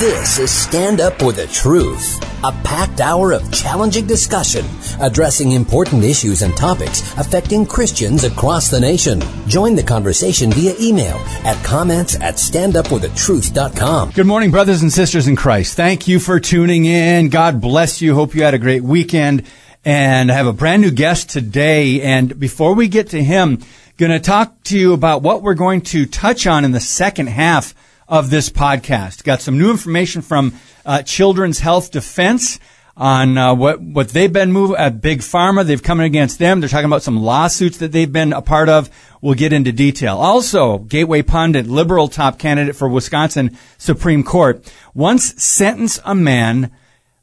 [0.00, 4.64] This is Stand Up for the Truth, a packed hour of challenging discussion
[4.98, 9.20] addressing important issues and topics affecting Christians across the nation.
[9.46, 14.12] Join the conversation via email at comments at standupforthetruth.com.
[14.12, 15.76] Good morning, brothers and sisters in Christ.
[15.76, 17.28] Thank you for tuning in.
[17.28, 18.14] God bless you.
[18.14, 19.44] Hope you had a great weekend.
[19.84, 22.00] And I have a brand new guest today.
[22.00, 23.62] And before we get to him,
[23.98, 27.26] going to talk to you about what we're going to touch on in the second
[27.26, 27.74] half
[28.10, 29.22] of this podcast.
[29.22, 30.52] Got some new information from
[30.84, 32.58] uh, Children's Health Defense
[32.96, 35.64] on uh, what what they've been moving at Big Pharma.
[35.64, 36.60] They've come against them.
[36.60, 38.90] They're talking about some lawsuits that they've been a part of.
[39.22, 40.18] We'll get into detail.
[40.18, 46.72] Also, Gateway Pundit, liberal top candidate for Wisconsin Supreme Court, once sentenced a man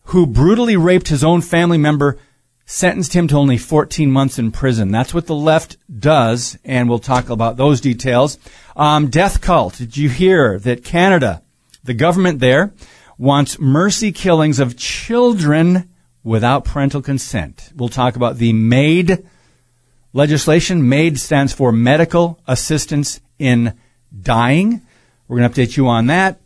[0.05, 2.17] who brutally raped his own family member
[2.69, 4.91] sentenced him to only 14 months in prison.
[4.91, 8.37] That's what the left does, and we'll talk about those details.
[8.77, 9.75] Um, death cult.
[9.77, 11.41] Did you hear that Canada,
[11.83, 12.73] the government there,
[13.17, 15.89] wants mercy killings of children
[16.23, 17.71] without parental consent?
[17.75, 19.25] We'll talk about the MAID
[20.13, 20.87] legislation.
[20.87, 23.73] MAID stands for Medical Assistance in
[24.21, 24.83] Dying.
[25.27, 26.39] We're going to update you on that.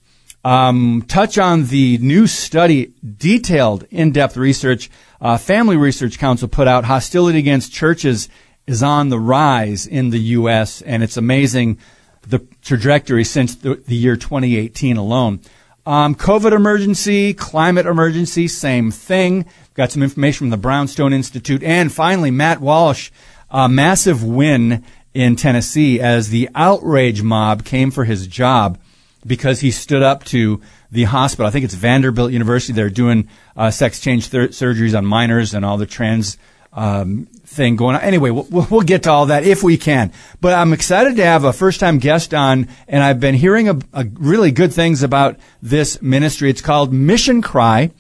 [0.45, 4.89] Um, touch on the new study, detailed, in-depth research
[5.19, 8.29] uh, Family Research Council put out hostility against churches
[8.65, 10.81] is on the rise in the U.S.
[10.81, 11.77] and it's amazing
[12.21, 15.39] the trajectory since the, the year 2018 alone.
[15.85, 19.45] Um, COVID emergency, climate emergency, same thing.
[19.73, 23.09] Got some information from the Brownstone Institute, and finally Matt Walsh,
[23.49, 24.83] a massive win
[25.13, 28.77] in Tennessee as the outrage mob came for his job
[29.25, 30.61] because he stood up to
[30.91, 31.47] the hospital.
[31.47, 32.73] I think it's Vanderbilt University.
[32.73, 36.37] They're doing uh, sex change surgeries on minors and all the trans
[36.73, 38.01] um, thing going on.
[38.01, 40.11] Anyway, we'll, we'll, get to all that if we can.
[40.39, 43.77] But I'm excited to have a first time guest on, and I've been hearing a,
[43.93, 46.49] a really good things about this ministry.
[46.49, 47.91] It's called Mission Cry.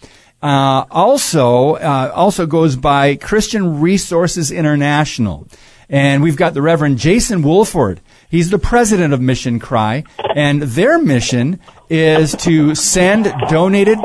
[0.41, 5.47] Uh, also, uh, also goes by Christian Resources International.
[5.87, 7.99] And we've got the Reverend Jason Wolford.
[8.29, 10.05] He's the president of Mission Cry,
[10.35, 11.59] and their mission
[11.89, 13.99] is to send donated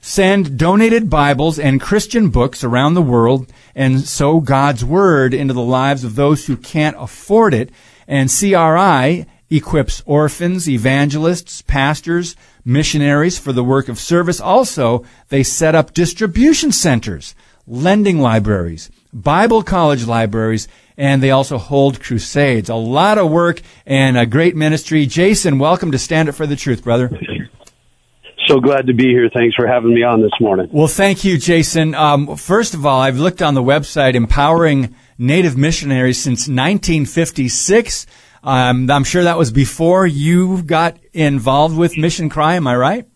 [0.00, 5.62] send donated Bibles and Christian books around the world and sow God's word into the
[5.62, 7.70] lives of those who can't afford it.
[8.08, 14.40] And CRI equips orphans, evangelists, pastors, missionaries for the work of service.
[14.40, 17.34] Also, they set up distribution centers,
[17.66, 22.68] lending libraries, Bible college libraries, and they also hold crusades.
[22.68, 25.06] A lot of work and a great ministry.
[25.06, 27.10] Jason, welcome to Stand Up for the Truth, brother.
[28.50, 29.30] So glad to be here.
[29.32, 30.68] Thanks for having me on this morning.
[30.72, 31.94] Well, thank you, Jason.
[31.94, 38.06] Um, first of all, I've looked on the website, empowering Native missionaries since 1956.
[38.42, 42.56] Um, I'm sure that was before you got involved with Mission Cry.
[42.56, 43.06] Am I right?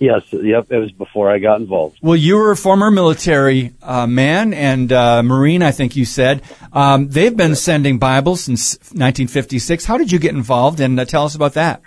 [0.00, 1.98] Yes, yep, it was before I got involved.
[2.02, 6.42] Well, you were a former military uh, man and uh, Marine, I think you said.
[6.72, 9.84] Um, they've been sending Bibles since 1956.
[9.84, 10.80] How did you get involved?
[10.80, 11.82] And uh, tell us about that.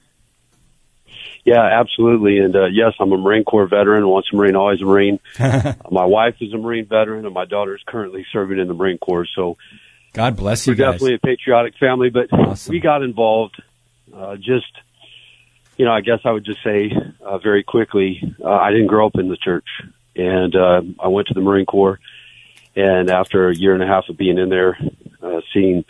[1.45, 2.37] Yeah, absolutely.
[2.37, 4.07] And uh, yes, I'm a Marine Corps veteran.
[4.07, 5.19] Once a Marine, always a Marine.
[5.39, 8.97] my wife is a Marine veteran, and my daughter is currently serving in the Marine
[8.97, 9.27] Corps.
[9.35, 9.57] So,
[10.13, 10.71] God bless you.
[10.71, 10.93] We're guys.
[10.93, 12.09] definitely a patriotic family.
[12.09, 12.71] But awesome.
[12.71, 13.61] we got involved
[14.15, 14.71] uh, just
[15.77, 16.91] you know, I guess I would just say
[17.25, 19.67] uh, very quickly, uh, I didn't grow up in the church,
[20.15, 21.99] and uh, I went to the Marine Corps.
[22.75, 24.77] And after a year and a half of being in there,
[25.21, 25.85] uh, seeing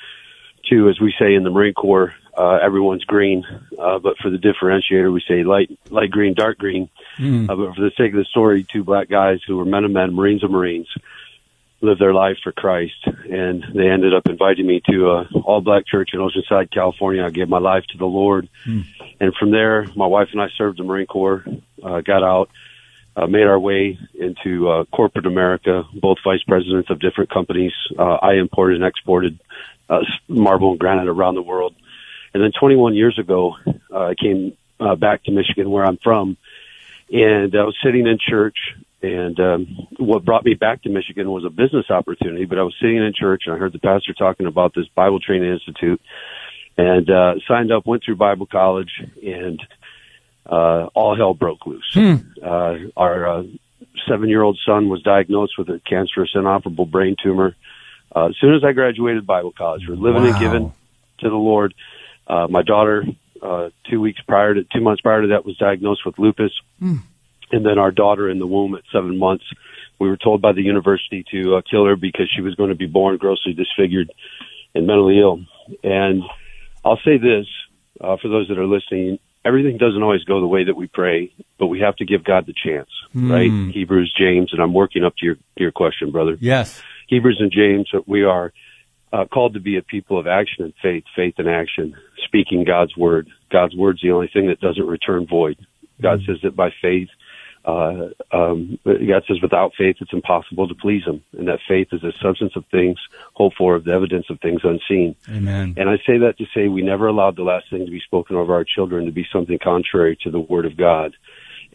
[0.70, 3.44] two, as we say in the Marine Corps, uh, everyone's green,
[3.80, 6.90] uh, but for the differentiator, we say light, light green, dark green.
[7.18, 7.50] Mm.
[7.50, 9.92] Uh, but for the sake of the story, two black guys who were men of
[9.92, 10.88] men, Marines of Marines,
[11.82, 15.86] lived their life for Christ, and they ended up inviting me to a all black
[15.86, 17.24] church in Oceanside, California.
[17.24, 18.86] I gave my life to the Lord, mm.
[19.20, 21.46] and from there, my wife and I served the Marine Corps,
[21.84, 22.50] uh, got out,
[23.16, 27.74] uh, made our way into uh, corporate America, both vice presidents of different companies.
[27.98, 29.40] Uh, I imported and exported
[29.90, 31.76] uh, marble and granite around the world,
[32.34, 33.56] and then 21 years ago,
[33.92, 36.38] uh, I came uh, back to Michigan, where I'm from,
[37.12, 38.58] and I was sitting in church
[39.04, 42.46] and um, what brought me back to Michigan was a business opportunity.
[42.46, 45.20] But I was sitting in church and I heard the pastor talking about this Bible
[45.20, 46.02] Training Institute,
[46.78, 48.92] and uh, signed up, went through Bible college,
[49.22, 49.62] and
[50.46, 51.90] uh, all hell broke loose.
[51.94, 52.16] Hmm.
[52.42, 53.44] Uh, our uh,
[54.08, 57.56] seven-year-old son was diagnosed with a cancerous, inoperable brain tumor.
[58.16, 60.30] Uh, as soon as I graduated Bible college, we're living wow.
[60.30, 60.74] and giving
[61.20, 61.74] to the Lord.
[62.28, 63.04] Uh, my daughter,
[63.42, 66.52] uh, two weeks prior to, two months prior to that, was diagnosed with lupus.
[66.80, 66.98] Hmm
[67.54, 69.46] and then our daughter in the womb at seven months.
[70.00, 72.76] We were told by the university to uh, kill her because she was going to
[72.76, 74.12] be born grossly disfigured
[74.74, 75.40] and mentally ill.
[75.84, 76.24] And
[76.84, 77.46] I'll say this
[78.02, 81.32] uh, for those that are listening: everything doesn't always go the way that we pray,
[81.60, 83.32] but we have to give God the chance, Mm.
[83.32, 83.74] right?
[83.74, 86.36] Hebrews, James, and I'm working up to your your question, brother.
[86.42, 86.82] Yes.
[87.08, 88.52] Hebrews and James, we are
[89.14, 91.96] uh, called to be a people of action and faith, faith and action,
[92.26, 93.30] speaking God's word.
[93.52, 95.58] God's word's the only thing that doesn't return void.
[96.02, 97.10] God says that by faith,
[97.64, 102.02] uh, um, God says without faith it's impossible to please Him, and that faith is
[102.02, 102.98] the substance of things
[103.36, 105.16] hoped for, of the evidence of things unseen.
[105.30, 105.76] Amen.
[105.78, 108.36] And I say that to say we never allowed the last thing to be spoken
[108.36, 111.16] over our children to be something contrary to the Word of God.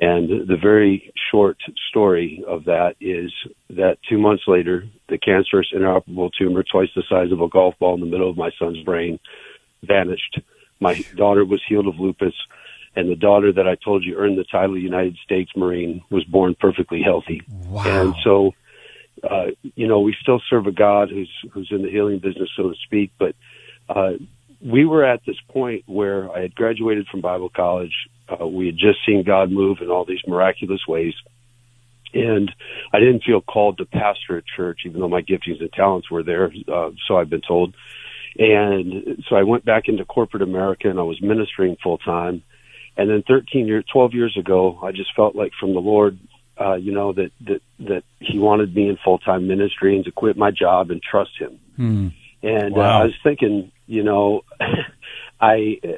[0.00, 1.58] And the very short
[1.88, 3.32] story of that is
[3.70, 7.94] that two months later, the cancerous inoperable tumor, twice the size of a golf ball
[7.94, 9.18] in the middle of my son's brain,
[9.82, 10.40] vanished.
[10.78, 12.34] My daughter was healed of lupus,
[12.94, 16.22] and the daughter that I told you earned the title of United States Marine was
[16.24, 17.42] born perfectly healthy.
[17.48, 17.84] Wow.
[17.84, 18.54] And so,
[19.28, 22.70] uh, you know, we still serve a God who's who's in the healing business, so
[22.70, 23.10] to speak.
[23.18, 23.34] But
[23.88, 24.12] uh,
[24.60, 27.94] we were at this point where I had graduated from Bible college.
[28.28, 31.14] Uh, we had just seen God move in all these miraculous ways.
[32.14, 32.50] And
[32.92, 36.22] I didn't feel called to pastor a church, even though my giftings and talents were
[36.22, 36.50] there.
[36.72, 37.74] Uh, so I've been told.
[38.38, 42.42] And so I went back into corporate America and I was ministering full time.
[42.96, 46.18] And then 13 years, 12 years ago, I just felt like from the Lord,
[46.60, 50.10] uh, you know, that, that, that he wanted me in full time ministry and to
[50.10, 51.60] quit my job and trust him.
[51.76, 52.08] Hmm.
[52.42, 53.00] And Wow.
[53.00, 54.42] uh, I was thinking, you know,
[55.40, 55.88] I, uh,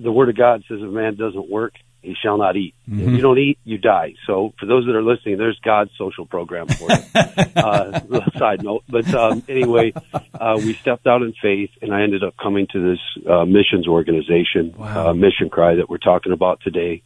[0.00, 2.74] the word of God says if man doesn't work, he shall not eat.
[2.86, 3.16] If Mhm.
[3.16, 4.14] you don't eat, you die.
[4.26, 7.02] So for those that are listening, there's God's social program for you.
[7.56, 7.92] uh,
[8.38, 9.92] side note, but um, anyway,
[10.38, 13.88] uh, we stepped out in faith, and I ended up coming to this uh, missions
[13.88, 15.08] organization, Wow.
[15.08, 17.02] uh, Mission Cry, that we're talking about today.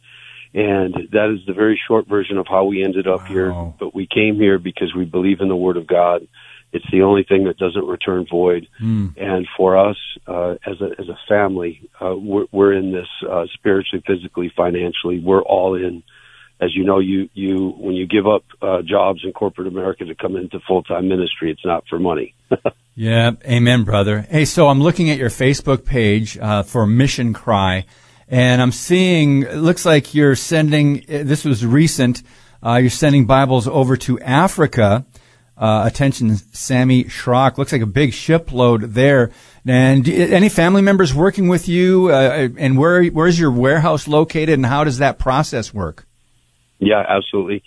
[0.53, 3.33] And that is the very short version of how we ended up Wow.
[3.33, 3.53] here.
[3.79, 6.27] But we came here because we believe in the Word of God.
[6.73, 8.67] It's the only thing that doesn't return void.
[8.79, 9.09] Hmm.
[9.15, 9.97] And for us,
[10.27, 15.19] uh, as a as a family, uh, we're, we're in this uh, spiritually, physically, financially.
[15.19, 16.03] We're all in.
[16.59, 20.15] As you know, you you when you give up uh, jobs in corporate America to
[20.15, 22.35] come into full time ministry, it's not for money.
[22.95, 24.21] Yeah, amen, brother.
[24.21, 27.87] Hey, so I'm looking at your Facebook page uh, for Mission Cry,
[28.27, 31.03] and I'm seeing it looks like you're sending.
[31.07, 32.21] This was recent.
[32.63, 35.07] Uh, you're sending Bibles over to Africa.
[35.63, 37.57] Uh, attention, Sammy Schrock.
[37.57, 39.31] Looks like a big shipload there.
[39.65, 42.09] And any family members working with you?
[42.09, 44.55] Uh, and where where's your warehouse located?
[44.55, 46.05] And how does that process work?
[46.79, 47.63] Yeah, absolutely.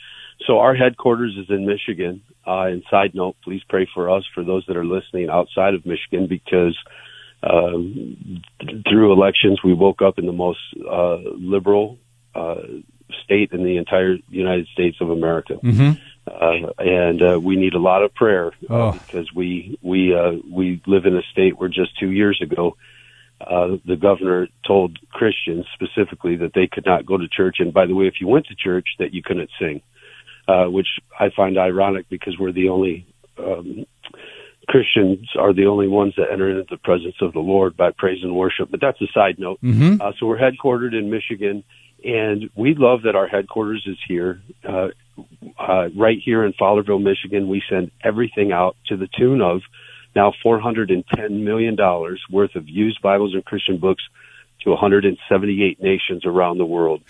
[0.46, 2.20] So our headquarters is in Michigan.
[2.46, 5.86] Uh, and side note, please pray for us for those that are listening outside of
[5.86, 6.76] Michigan because
[7.42, 8.42] um,
[8.90, 11.96] through elections we woke up in the most uh, liberal
[12.34, 12.56] uh,
[13.24, 15.54] state in the entire United States of America.
[15.54, 15.92] Mm-hmm.
[16.26, 18.92] Uh, and uh, we need a lot of prayer uh, Oh.
[18.92, 22.76] because we we uh, we live in a state where just two years ago
[23.40, 27.86] uh, the governor told Christians specifically that they could not go to church, and by
[27.86, 29.82] the way, if you went to church, that you couldn't sing,
[30.48, 30.88] uh, which
[31.18, 33.06] I find ironic because we're the only
[33.38, 33.84] um,
[34.68, 38.22] Christians are the only ones that enter into the presence of the Lord by praise
[38.22, 38.70] and worship.
[38.70, 39.60] But that's a side note.
[39.62, 40.00] Mm-hmm.
[40.00, 41.62] Uh, so we're headquartered in Michigan,
[42.02, 44.88] and we love that our headquarters is here, uh,
[45.58, 47.48] uh, right here in Fowlerville, Michigan.
[47.48, 49.62] We send everything out to the tune of
[50.14, 51.76] now $410 million
[52.30, 54.02] worth of used Bibles and Christian books
[54.62, 57.02] to 178 nations around the world.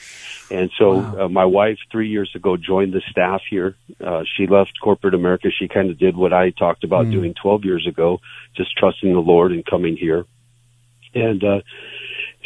[0.50, 1.24] And so Wow.
[1.24, 3.76] uh, my wife three years ago joined the staff here.
[4.04, 5.48] Uh, she left corporate America.
[5.56, 7.12] She kind of did what I talked about Mm.
[7.12, 8.20] doing 12 years ago,
[8.56, 10.24] just trusting the Lord and coming here.
[11.14, 11.60] And, uh,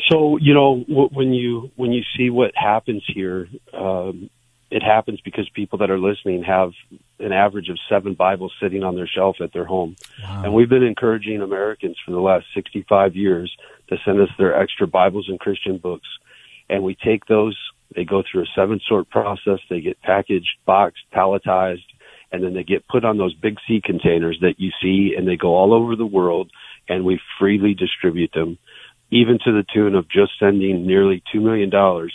[0.09, 4.31] so, you know, wh- when you, when you see what happens here, um,
[4.71, 6.73] it happens because people that are listening have
[7.19, 9.97] an average of seven Bibles sitting on their shelf at their home.
[10.23, 10.45] Wow.
[10.45, 13.55] And we've been encouraging Americans for the last 65 years
[13.89, 16.07] to send us their extra Bibles and Christian books.
[16.69, 17.59] And we take those,
[17.97, 21.85] they go through a seven sort process, they get packaged, boxed, palletized,
[22.31, 25.37] and then they get put on those big sea containers that you see and they
[25.37, 26.49] go all over the world
[26.89, 28.57] and we freely distribute them,
[29.11, 31.71] even to the tune of just sending nearly $2 million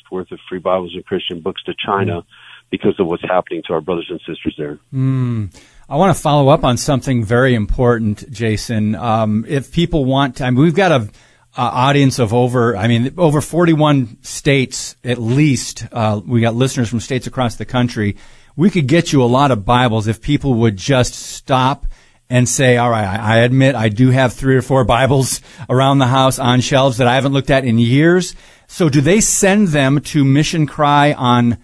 [0.10, 2.45] worth of free Bibles and Christian books to China mm-hmm.
[2.70, 4.80] Because of what's happening to our brothers and sisters there.
[4.94, 5.56] Mm.
[5.88, 8.96] I want to follow up on something very important, Jason.
[8.96, 11.10] Um, if people want, to, I mean, we've got a,
[11.58, 15.86] audience of over, I mean, over 41 states at least.
[15.90, 18.18] Uh, we got listeners from states across the country.
[18.58, 21.86] We could get you a lot of Bibles if people would just stop
[22.30, 26.08] and say, all right, I admit I do have three or four Bibles around the
[26.08, 28.36] house on shelves that I haven't looked at in years.
[28.68, 31.58] So do they send them to Mission Cry on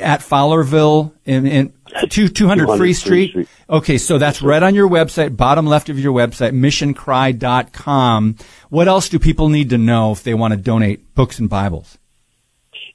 [0.00, 1.72] at Fowlerville in, in
[2.08, 3.30] two, 200 Free 200 Free Street?
[3.30, 3.48] Street.
[3.68, 8.36] Okay, so that's right on your website, bottom left of your website, missioncry.com.
[8.68, 11.98] What else do people need to know if they want to donate books and Bibles?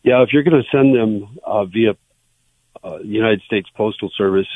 [0.04, 1.96] Yeah, if you're going to send them uh, via
[2.84, 4.48] uh, United States Postal Service,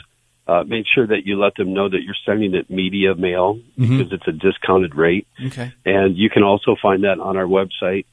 [0.48, 3.98] uh, make sure that you let them know that you're sending it media mail mm-hmm.
[3.98, 5.28] because it's a discounted rate.
[5.48, 5.74] Okay.
[5.86, 8.06] And you can also find that on our website.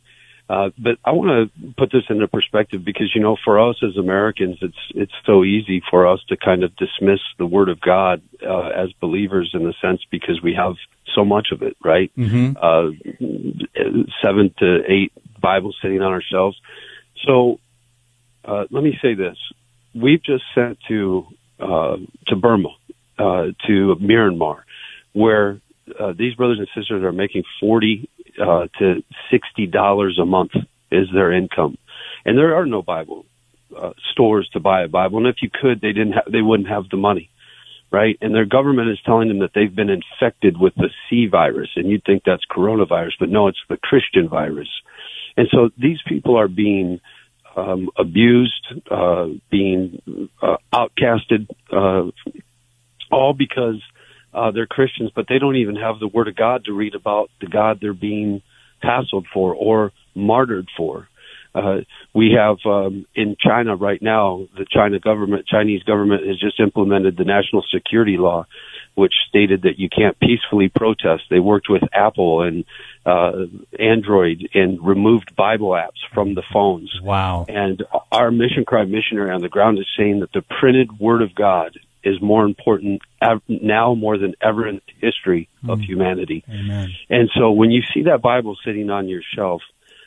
[0.48, 3.96] Uh, but I want to put this into perspective because, you know, for us as
[3.98, 8.22] Americans, it's, it's so easy for us to kind of dismiss the Word of God,
[8.42, 10.76] uh, as believers in the sense because we have
[11.14, 12.10] so much of it, right?
[12.16, 12.56] Mm-hmm.
[12.56, 12.90] Uh,
[14.24, 16.58] seven to eight Bibles sitting on our shelves.
[17.26, 17.60] So,
[18.42, 19.36] uh, let me say this.
[19.94, 21.26] We've just sent to,
[21.60, 21.96] uh,
[22.28, 22.70] to Burma,
[23.18, 24.60] uh, to Myanmar,
[25.12, 25.60] where,
[25.98, 28.08] uh, these brothers and sisters are making 40
[28.40, 30.52] uh, to sixty dollars a month
[30.90, 31.76] is their income,
[32.24, 33.26] and there are no Bible
[33.76, 35.18] uh, stores to buy a Bible.
[35.18, 36.12] And if you could, they didn't.
[36.12, 37.30] Ha- they wouldn't have the money,
[37.90, 38.16] right?
[38.20, 41.90] And their government is telling them that they've been infected with the C virus, and
[41.90, 44.68] you'd think that's coronavirus, but no, it's the Christian virus.
[45.36, 47.00] And so these people are being
[47.56, 52.10] um, abused, uh, being uh, outcasted, uh,
[53.10, 53.80] all because
[54.34, 57.30] uh, they're Christians, but they don't even have the Word of God to read about
[57.40, 58.42] the God they're being
[58.82, 61.08] hassled for or martyred for.
[61.54, 61.78] Uh,
[62.14, 67.16] we have um, in China right now, the China government, Chinese government has just implemented
[67.16, 68.46] the national security law,
[68.94, 71.22] which stated that you can't peacefully protest.
[71.30, 72.64] They worked with Apple and
[73.06, 73.46] uh,
[73.78, 76.92] Android and removed Bible apps from the phones.
[77.02, 77.46] Wow!
[77.48, 77.82] And
[78.12, 81.78] our mission cry missionary on the ground is saying that the printed Word of God
[82.08, 83.02] is more important
[83.48, 85.84] now more than ever in the history of mm.
[85.84, 86.44] humanity.
[86.48, 86.90] Amen.
[87.08, 89.62] And so when you see that Bible sitting on your shelf,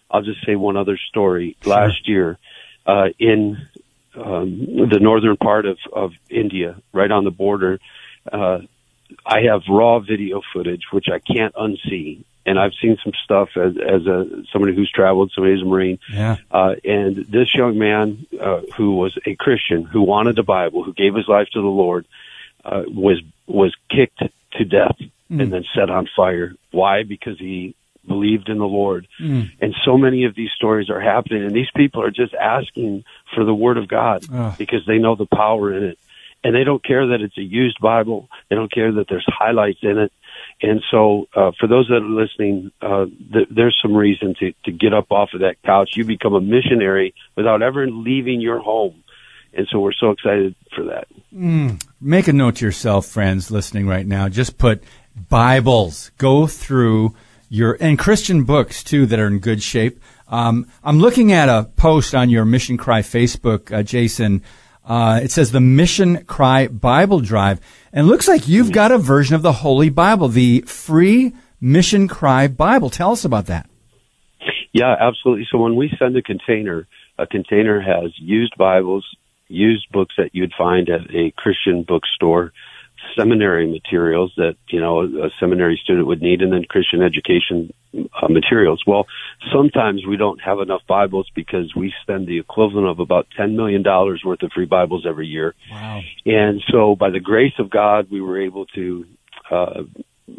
[0.10, 1.58] I'll just say one other story.
[1.62, 1.74] Sure.
[1.74, 2.38] Last year,
[2.86, 3.68] uh, in
[4.16, 7.80] um, the northern part of, of India, right on the border,
[8.32, 8.60] uh,
[9.26, 13.74] I have raw video footage which I can't unsee and I've seen some stuff as,
[13.78, 16.00] as a somebody who's traveled, somebody who's a Marine.
[16.12, 16.38] Yeah.
[16.50, 20.94] Uh, and this young man uh, who was a Christian, who wanted the Bible, who
[20.94, 22.06] gave his life to the Lord,
[22.66, 25.42] uh, was was kicked to death mm.
[25.42, 26.56] and then set on fire.
[26.72, 27.04] Why?
[27.04, 27.76] Because he
[28.08, 29.08] believed in the Lord.
[29.20, 29.52] Mm.
[29.60, 33.04] And so many of these stories are happening, and these people are just asking
[33.36, 34.26] for the Word of God
[34.58, 36.00] because they know the power in it.
[36.44, 38.28] And they don't care that it's a used Bible.
[38.50, 40.12] They don't care that there's highlights in it.
[40.64, 44.72] And so, uh, for those that are listening, uh, th- there's some reason to, to
[44.72, 45.92] get up off of that couch.
[45.96, 49.04] You become a missionary without ever leaving your home.
[49.54, 51.08] And so we're so excited for that.
[51.34, 51.84] Mm.
[52.00, 54.30] Make a note to yourself, friends listening right now.
[54.30, 54.84] Just put
[55.30, 56.12] Bibles.
[56.18, 57.16] Go through
[57.50, 60.00] your, and Christian books too that are in good shape.
[60.28, 64.44] Um, I'm looking at a post on your Mission Cry Facebook, uh, Jason.
[64.92, 67.62] Uh, it says the Mission Cry Bible Drive.
[67.94, 72.50] And looks like you've got a version of the Holy Bible, the free Mission Cry
[72.50, 72.90] Bible.
[72.90, 73.70] Tell us about that.
[74.74, 75.48] Yeah, absolutely.
[75.50, 79.06] So when we send a container, a container has used Bibles,
[79.48, 82.52] used books that you'd find at a Christian bookstore,
[83.18, 88.28] seminary materials that you know a seminary student would need, and then Christian education uh,
[88.30, 88.84] materials.
[88.86, 89.06] Well,
[89.54, 93.84] sometimes we don't have enough Bibles because we spend the equivalent of about ten million
[93.84, 95.56] dollars worth of free Bibles every year.
[95.72, 96.02] Wow!
[96.26, 99.06] And so, by the grace of God, we were able to.
[99.50, 99.84] Uh,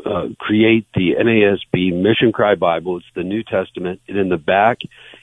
[0.07, 2.97] uh, create the NASB Mission Cry Bible.
[2.97, 4.79] It's the New Testament, and in the back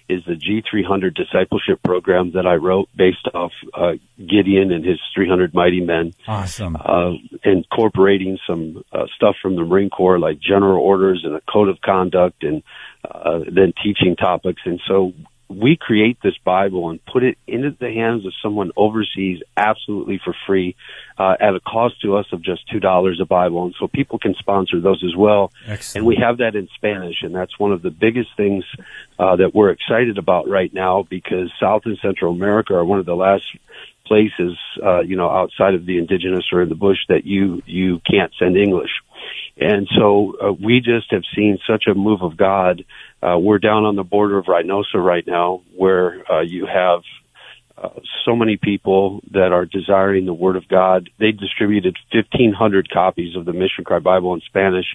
[0.09, 5.53] is the G300 discipleship program that I wrote based off uh, Gideon and his 300
[5.53, 6.13] mighty men.
[6.27, 6.75] Awesome.
[6.75, 7.11] Uh,
[7.45, 11.79] incorporating some uh, stuff from the Marine Corps like general orders and a code of
[11.81, 12.63] conduct and
[13.09, 14.61] uh, then teaching topics.
[14.65, 15.13] And so
[15.49, 20.35] we create this Bible and put it into the hands of someone overseas absolutely for
[20.45, 20.75] free
[21.17, 24.19] uh, at a cost to us of just two dollars a Bible, and so people
[24.19, 25.51] can sponsor those as well.
[25.65, 25.97] Excellent.
[25.97, 28.63] And we have that in Spanish, and that's one of the biggest things
[29.17, 33.07] uh, that we're excited about right now because South and Central America are one of
[33.07, 33.43] the last
[34.05, 38.01] places, uh, you know, outside of the indigenous or in the bush that you you
[38.09, 38.91] can't send English.
[39.57, 42.85] And so uh, we just have seen such a move of God.
[43.21, 47.01] Uh, we're down on the border of Reynosa right now, where uh, you have
[47.77, 47.89] uh,
[48.25, 51.09] so many people that are desiring the Word of God.
[51.19, 54.85] They distributed 1,500 copies of the Mission Cry Bible in Spanish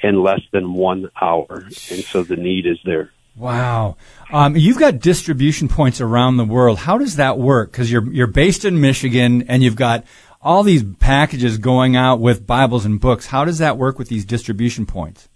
[0.00, 3.10] in less than one hour, and so the need is there.
[3.34, 3.96] Wow,
[4.30, 6.78] um, you've got distribution points around the world.
[6.78, 7.72] How does that work?
[7.72, 10.04] Because you're you're based in Michigan, and you've got
[10.42, 13.26] all these packages going out with Bibles and books.
[13.26, 15.28] How does that work with these distribution points?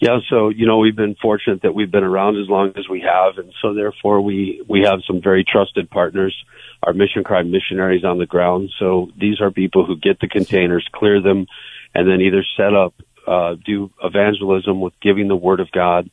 [0.00, 3.00] Yeah, so you know we've been fortunate that we've been around as long as we
[3.00, 6.36] have, and so therefore we we have some very trusted partners.
[6.82, 8.70] Our mission cry missionaries on the ground.
[8.78, 11.46] So these are people who get the containers, clear them,
[11.94, 12.94] and then either set up,
[13.26, 16.08] uh, do evangelism with giving the word of God,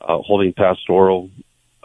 [0.00, 1.30] uh, holding pastoral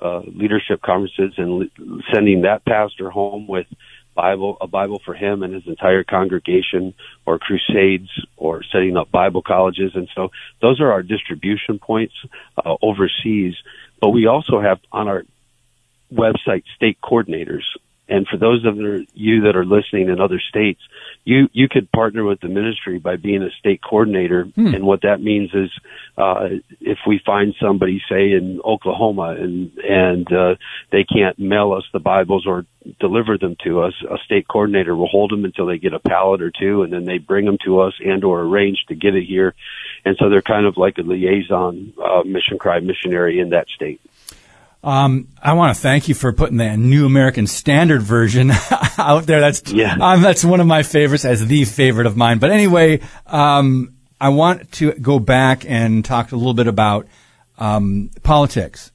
[0.01, 1.69] uh, leadership conferences and
[2.13, 3.67] sending that pastor home with
[4.15, 6.93] Bible, a Bible for him and his entire congregation,
[7.25, 12.13] or crusades, or setting up Bible colleges, and so those are our distribution points
[12.57, 13.55] uh, overseas.
[14.01, 15.23] But we also have on our
[16.11, 17.63] website state coordinators,
[18.07, 18.77] and for those of
[19.13, 20.81] you that are listening in other states,
[21.25, 24.43] you you could partner with the ministry by being a state coordinator.
[24.43, 24.73] Hmm.
[24.73, 25.69] And what that means is,
[26.17, 26.49] uh,
[26.79, 30.55] if we find somebody, say in Oklahoma, and and uh,
[30.91, 32.65] they can't mail us the Bibles or
[32.99, 36.41] deliver them to us, a state coordinator will hold them until they get a pallet
[36.41, 39.25] or two, and then they bring them to us and or arrange to get it
[39.25, 39.53] here.
[40.05, 44.01] And so they're kind of like a liaison uh, mission cry missionary in that state.
[44.81, 48.51] Um, I want to thank you for putting the New American Standard version
[48.97, 49.41] out there.
[49.41, 49.97] That's yeah.
[49.99, 52.39] Um, that's one of my favorites, as the favorite of mine.
[52.39, 57.07] But anyway, um, I want to go back and talk a little bit about
[57.57, 58.91] um, politics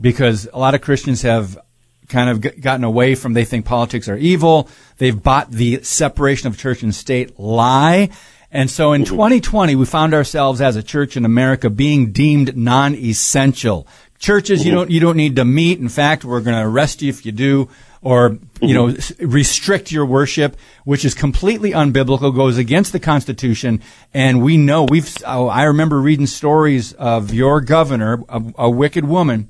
[0.00, 1.58] because a lot of Christians have
[2.08, 4.68] kind of gotten away from they think politics are evil.
[4.98, 8.10] They've bought the separation of church and state lie.
[8.50, 13.86] And so in 2020, we found ourselves as a church in America being deemed non-essential.
[14.20, 15.78] Churches, you don't you don't need to meet.
[15.78, 17.70] In fact, we're going to arrest you if you do,
[18.02, 23.80] or you know, restrict your worship, which is completely unbiblical, goes against the Constitution.
[24.12, 25.10] And we know we've.
[25.26, 29.48] Oh, I remember reading stories of your governor, a, a wicked woman,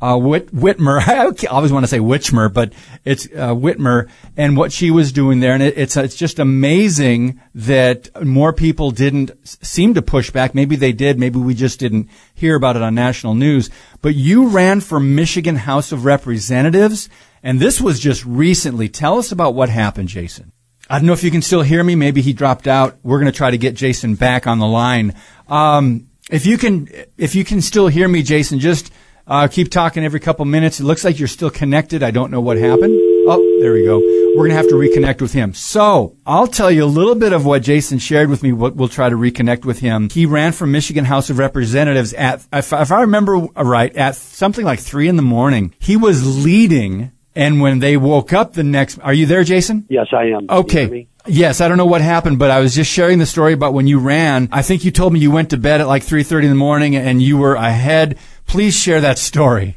[0.00, 1.00] uh, Whit- Whitmer.
[1.06, 2.72] I always want to say Whitmer, but
[3.04, 5.52] it's uh, Whitmer and what she was doing there.
[5.52, 10.54] And it, it's it's just amazing that more people didn't seem to push back.
[10.54, 11.18] Maybe they did.
[11.18, 13.70] Maybe we just didn't hear about it on national news.
[14.00, 17.08] But you ran for Michigan House of Representatives,
[17.42, 18.88] and this was just recently.
[18.88, 20.52] Tell us about what happened, Jason.
[20.90, 21.94] I don't know if you can still hear me.
[21.96, 22.98] Maybe he dropped out.
[23.02, 25.14] We're going to try to get Jason back on the line.
[25.46, 28.90] Um, if you can, if you can still hear me, Jason, just
[29.28, 30.80] uh, keep talking every couple minutes.
[30.80, 32.02] It looks like you're still connected.
[32.02, 32.94] I don't know what happened.
[33.30, 33.98] Oh, there we go.
[33.98, 35.52] We're going to have to reconnect with him.
[35.52, 38.52] So I'll tell you a little bit of what Jason shared with me.
[38.52, 40.08] What we'll try to reconnect with him.
[40.08, 44.64] He ran for Michigan House of Representatives at, if, if I remember right, at something
[44.64, 45.74] like three in the morning.
[45.78, 49.86] He was leading and when they woke up the next, are you there, Jason?
[49.88, 50.46] Yes, I am.
[50.50, 51.06] Okay.
[51.24, 53.86] Yes, I don't know what happened, but I was just sharing the story about when
[53.86, 54.48] you ran.
[54.50, 56.96] I think you told me you went to bed at like 3:30 in the morning
[56.96, 59.76] and you were ahead Please share that story.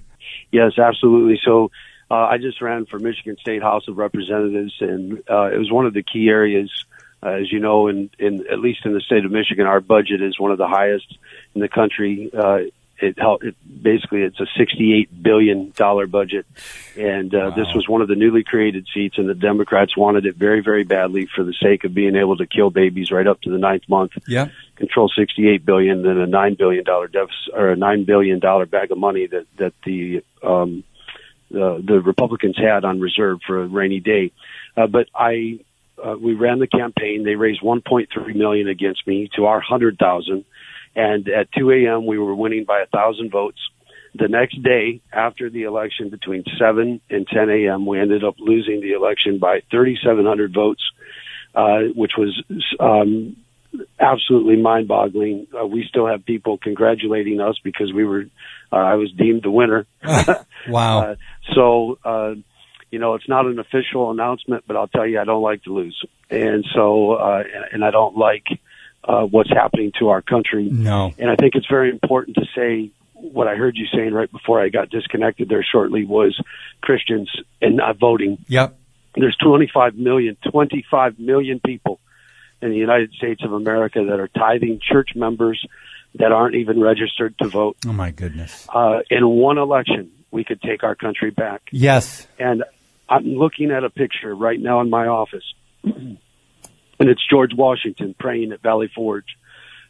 [0.51, 1.39] Yes, absolutely.
[1.43, 1.71] So
[2.09, 5.85] uh, I just ran for Michigan State House of Representatives, and uh, it was one
[5.85, 6.71] of the key areas.
[7.23, 10.21] Uh, as you know, in, in at least in the state of Michigan, our budget
[10.21, 11.17] is one of the highest
[11.53, 12.31] in the country.
[12.33, 12.59] Uh,
[13.01, 16.45] it, it basically it's a 68 billion dollar budget,
[16.97, 17.55] and uh, wow.
[17.55, 20.83] this was one of the newly created seats, and the Democrats wanted it very, very
[20.83, 23.83] badly for the sake of being able to kill babies right up to the ninth
[23.87, 24.11] month.
[24.27, 28.65] Yeah control 68 billion than a 9 billion dollar deficit or a 9 billion dollar
[28.65, 30.83] bag of money that that the um
[31.51, 34.31] the, the Republicans had on reserve for a rainy day.
[34.75, 35.59] Uh, but I
[36.03, 37.23] uh, we ran the campaign.
[37.23, 40.45] They raised 1.3 million against me to our 100,000,
[40.95, 42.05] and at 2 a.m.
[42.05, 43.59] we were winning by a thousand votes.
[44.13, 48.81] The next day, after the election, between 7 and 10 a.m., we ended up losing
[48.81, 50.83] the election by 3,700 votes,
[51.55, 52.43] uh, which was
[52.79, 53.37] um,
[53.99, 55.47] absolutely mind-boggling.
[55.57, 58.25] Uh, we still have people congratulating us because we were,
[58.71, 59.85] uh, I was deemed the winner.
[60.67, 60.99] wow.
[60.99, 61.15] Uh,
[61.55, 62.33] so, uh,
[62.91, 65.73] you know, it's not an official announcement, but I'll tell you, I don't like to
[65.73, 65.97] lose.
[66.29, 68.43] And so, uh, and I don't like,
[69.03, 70.69] uh, what's happening to our country.
[70.69, 71.13] No.
[71.17, 74.61] And I think it's very important to say what I heard you saying right before
[74.61, 76.39] I got disconnected there shortly was
[76.81, 77.29] Christians
[77.61, 78.37] and not voting.
[78.47, 78.77] Yep.
[79.15, 81.99] There's 25 million, 25 million people
[82.61, 85.65] in the United States of America that are tithing church members
[86.15, 87.77] that aren't even registered to vote.
[87.85, 88.67] Oh my goodness.
[88.73, 91.61] Uh, in one election, we could take our country back.
[91.71, 92.27] Yes.
[92.39, 92.63] And
[93.09, 95.43] I'm looking at a picture right now in my office,
[97.01, 99.35] and it's George Washington praying at Valley Forge.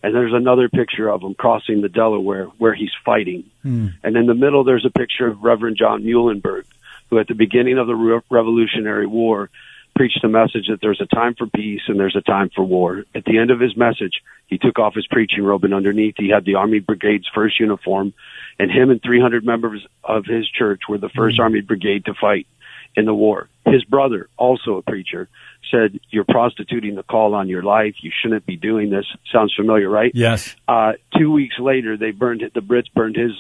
[0.02, 3.52] And there's another picture of him crossing the Delaware where he's fighting.
[3.62, 3.88] Hmm.
[4.02, 6.64] And in the middle, there's a picture of Reverend John Muhlenberg,
[7.10, 9.50] who at the beginning of the Re- Revolutionary War
[9.96, 13.04] preached a message that there's a time for peace and there's a time for war.
[13.14, 16.30] At the end of his message, he took off his preaching robe and underneath he
[16.30, 18.14] had the Army Brigade's first uniform
[18.58, 21.42] and him and 300 members of his church were the 1st mm-hmm.
[21.42, 22.48] Army Brigade to fight
[22.96, 23.48] in the war.
[23.66, 25.30] His brother, also a preacher,
[25.70, 27.96] said, you're prostituting the call on your life.
[28.02, 29.06] You shouldn't be doing this.
[29.32, 30.12] Sounds familiar, right?
[30.14, 30.56] Yes.
[30.68, 32.54] Uh, two weeks later, they burned it.
[32.54, 33.32] The Brits burned his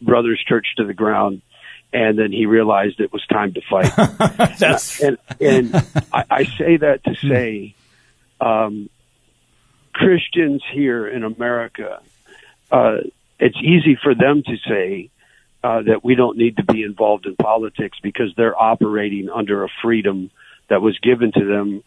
[0.00, 1.42] brother's church to the ground
[1.92, 3.90] and then he realized it was time to fight.
[4.58, 5.74] That's and and
[6.12, 7.74] I, I say that to say,
[8.40, 8.90] um,
[9.92, 12.00] Christians here in America,
[12.70, 12.98] uh,
[13.40, 15.10] it's easy for them to say
[15.62, 19.68] uh, that we don't need to be involved in politics because they're operating under a
[19.82, 20.30] freedom
[20.68, 21.82] that was given to them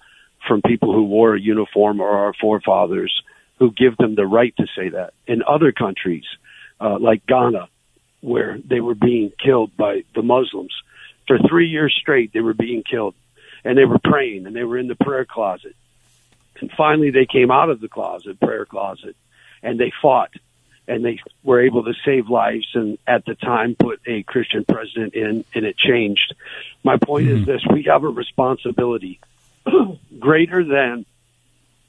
[0.48, 3.22] from people who wore a uniform or our forefathers
[3.60, 5.14] who give them the right to say that.
[5.28, 6.26] In other countries,
[6.80, 7.70] uh, like Ghana,
[8.22, 10.74] where they were being killed by the Muslims,
[11.28, 13.16] for three years straight, they were being killed
[13.64, 15.76] and they were praying and they were in the prayer closet.
[16.60, 19.16] And finally they came out of the closet, prayer closet,
[19.64, 20.32] and they fought
[20.88, 25.14] and they were able to save lives and at the time put a Christian president
[25.14, 26.34] in and it changed.
[26.84, 27.42] My point mm-hmm.
[27.42, 29.20] is this, we have a responsibility
[30.20, 31.06] greater than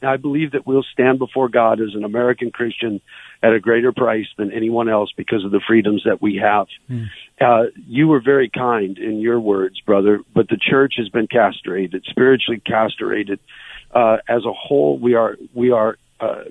[0.05, 3.00] I believe that we'll stand before God as an American Christian
[3.42, 6.66] at a greater price than anyone else because of the freedoms that we have.
[6.90, 7.09] Mm.
[7.40, 12.05] Uh, you were very kind in your words, brother, but the church has been castrated,
[12.09, 13.40] spiritually castrated.
[13.92, 16.44] Uh, as a whole, we are we are uh,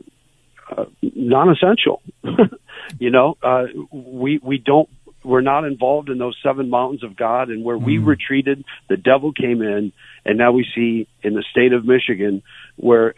[0.76, 2.02] uh, non-essential.
[3.00, 4.90] you know, uh, we we don't
[5.24, 7.84] we're not involved in those seven mountains of God, and where mm.
[7.84, 9.92] we retreated, the devil came in,
[10.26, 12.42] and now we see in the state of Michigan
[12.76, 13.14] where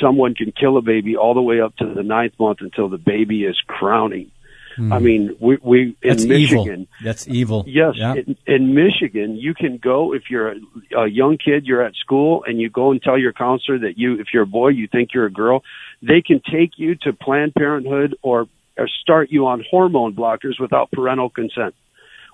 [0.00, 2.98] someone can kill a baby all the way up to the ninth month until the
[2.98, 4.30] baby is crowning.
[4.76, 4.92] Mm.
[4.92, 6.80] I mean, we, we in That's Michigan.
[6.82, 6.86] Evil.
[7.02, 7.64] That's evil.
[7.66, 8.14] Yes, yeah.
[8.14, 10.56] in, in Michigan, you can go if you're a,
[10.98, 14.14] a young kid, you're at school, and you go and tell your counselor that you,
[14.20, 15.62] if you're a boy, you think you're a girl.
[16.02, 20.90] They can take you to Planned Parenthood or, or start you on hormone blockers without
[20.90, 21.74] parental consent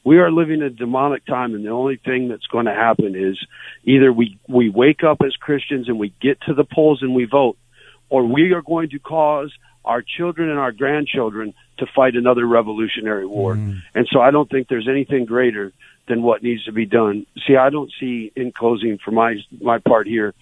[0.05, 3.39] we are living a demonic time and the only thing that's going to happen is
[3.85, 7.25] either we we wake up as Christians and we get to the polls and we
[7.25, 7.57] vote
[8.09, 9.53] or we are going to cause
[9.85, 13.57] our children and our grandchildren to fight another revolutionary war.
[13.57, 13.83] Mm.
[13.95, 15.73] And so I don't think there's anything greater
[16.09, 17.27] than what needs to be done.
[17.47, 20.35] See, I don't see in closing for my my part here,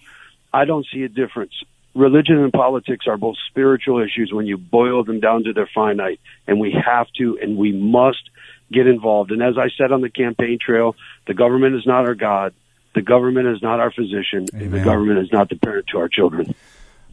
[0.53, 1.53] I don't see a difference.
[1.93, 6.21] Religion and politics are both spiritual issues when you boil them down to their finite
[6.47, 8.29] and we have to and we must
[8.71, 9.31] get involved.
[9.31, 10.95] And as I said on the campaign trail,
[11.27, 12.53] the government is not our God.
[12.95, 14.47] The government is not our physician.
[14.53, 14.71] Amen.
[14.71, 16.55] The government is not the parent to our children.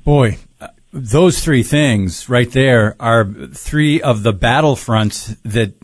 [0.08, 0.38] Boy,
[0.90, 5.74] those three things right there are three of the battlefronts that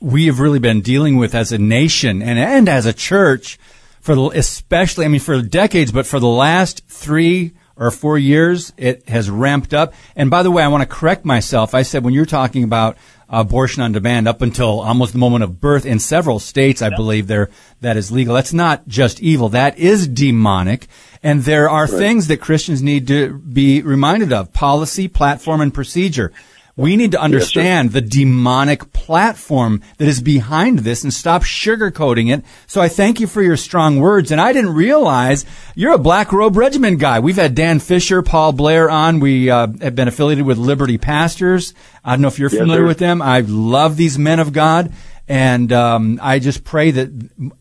[0.00, 3.56] we have really been dealing with as a nation and, and as a church
[4.00, 8.72] for the, especially, I mean, for decades, but for the last three or four years,
[8.76, 9.94] it has ramped up.
[10.16, 11.72] And by the way, I want to correct myself.
[11.72, 15.60] I said when you're talking about abortion on demand up until almost the moment of
[15.60, 17.48] birth in several states, I believe there
[17.80, 18.34] that is legal.
[18.34, 19.50] That's not just evil.
[19.50, 20.88] That is demonic.
[21.22, 21.90] And there are right.
[21.90, 24.52] things that Christians need to be reminded of.
[24.52, 26.32] Policy, platform, and procedure.
[26.78, 32.32] We need to understand yes, the demonic platform that is behind this and stop sugarcoating
[32.32, 32.44] it.
[32.68, 34.30] So I thank you for your strong words.
[34.30, 37.18] And I didn't realize you're a Black Robe Regiment guy.
[37.18, 39.18] We've had Dan Fisher, Paul Blair on.
[39.18, 41.74] We uh, have been affiliated with Liberty Pastors.
[42.04, 42.86] I don't know if you're yes, familiar sir.
[42.86, 43.22] with them.
[43.22, 44.92] I love these men of God.
[45.26, 47.10] And um, I just pray that,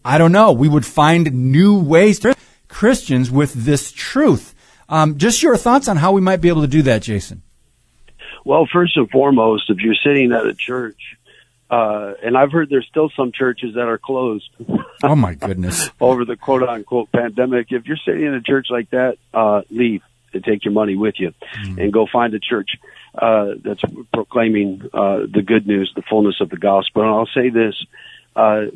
[0.05, 2.35] I don't know, we would find new ways to
[2.67, 4.53] Christians with this truth.
[4.89, 7.41] Um, just your thoughts on how we might be able to do that, Jason.
[8.45, 11.17] Well, first and foremost, if you're sitting at a church,
[11.69, 14.49] uh, and I've heard there's still some churches that are closed.
[15.03, 15.89] oh my goodness!
[15.99, 20.01] over the quote unquote pandemic, if you're sitting in a church like that, uh, leave
[20.33, 21.81] and take your money with you, mm.
[21.81, 22.69] and go find a church
[23.17, 23.81] uh, that's
[24.13, 27.01] proclaiming uh, the good news, the fullness of the gospel.
[27.01, 27.75] And I'll say this:
[28.33, 28.67] uh,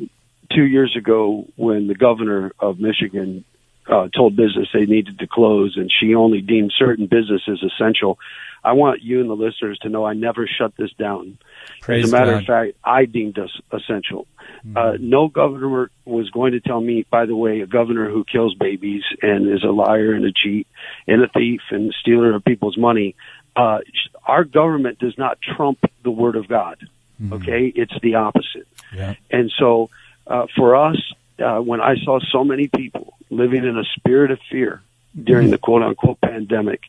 [0.50, 3.46] two years ago, when the governor of Michigan
[3.92, 8.18] uh, told business they needed to close, and she only deemed certain businesses essential.
[8.64, 11.38] I want you and the listeners to know I never shut this down.
[11.80, 12.40] Praise As a matter God.
[12.40, 14.26] of fact, I deemed us essential.
[14.64, 14.76] Mm-hmm.
[14.76, 18.54] Uh, no governor was going to tell me, by the way, a governor who kills
[18.54, 20.68] babies and is a liar and a cheat
[21.08, 23.16] and a thief and a stealer of people's money.
[23.56, 23.80] Uh,
[24.26, 26.78] our government does not trump the word of God.
[27.20, 27.32] Mm-hmm.
[27.34, 27.72] Okay.
[27.74, 28.68] It's the opposite.
[28.94, 29.14] Yeah.
[29.30, 29.90] And so,
[30.26, 30.96] uh, for us,
[31.38, 34.82] uh, when I saw so many people living in a spirit of fear
[35.22, 36.80] during the quote unquote pandemic,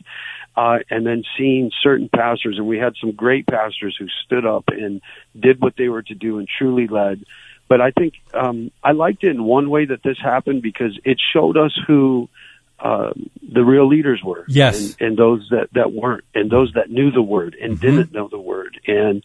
[0.56, 4.64] uh, and then seeing certain pastors, and we had some great pastors who stood up
[4.68, 5.00] and
[5.38, 7.24] did what they were to do and truly led.
[7.68, 11.18] But I think um, I liked it in one way that this happened because it
[11.32, 12.28] showed us who
[12.78, 14.44] uh, the real leaders were.
[14.48, 17.80] Yes, and, and, those that that weren't, and those that knew the word and mm-hmm.
[17.80, 18.80] didn't know the word.
[18.86, 19.22] And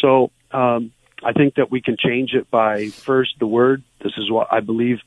[0.00, 3.82] so um, I think that we can change it by first the word.
[4.02, 5.00] This is what I believe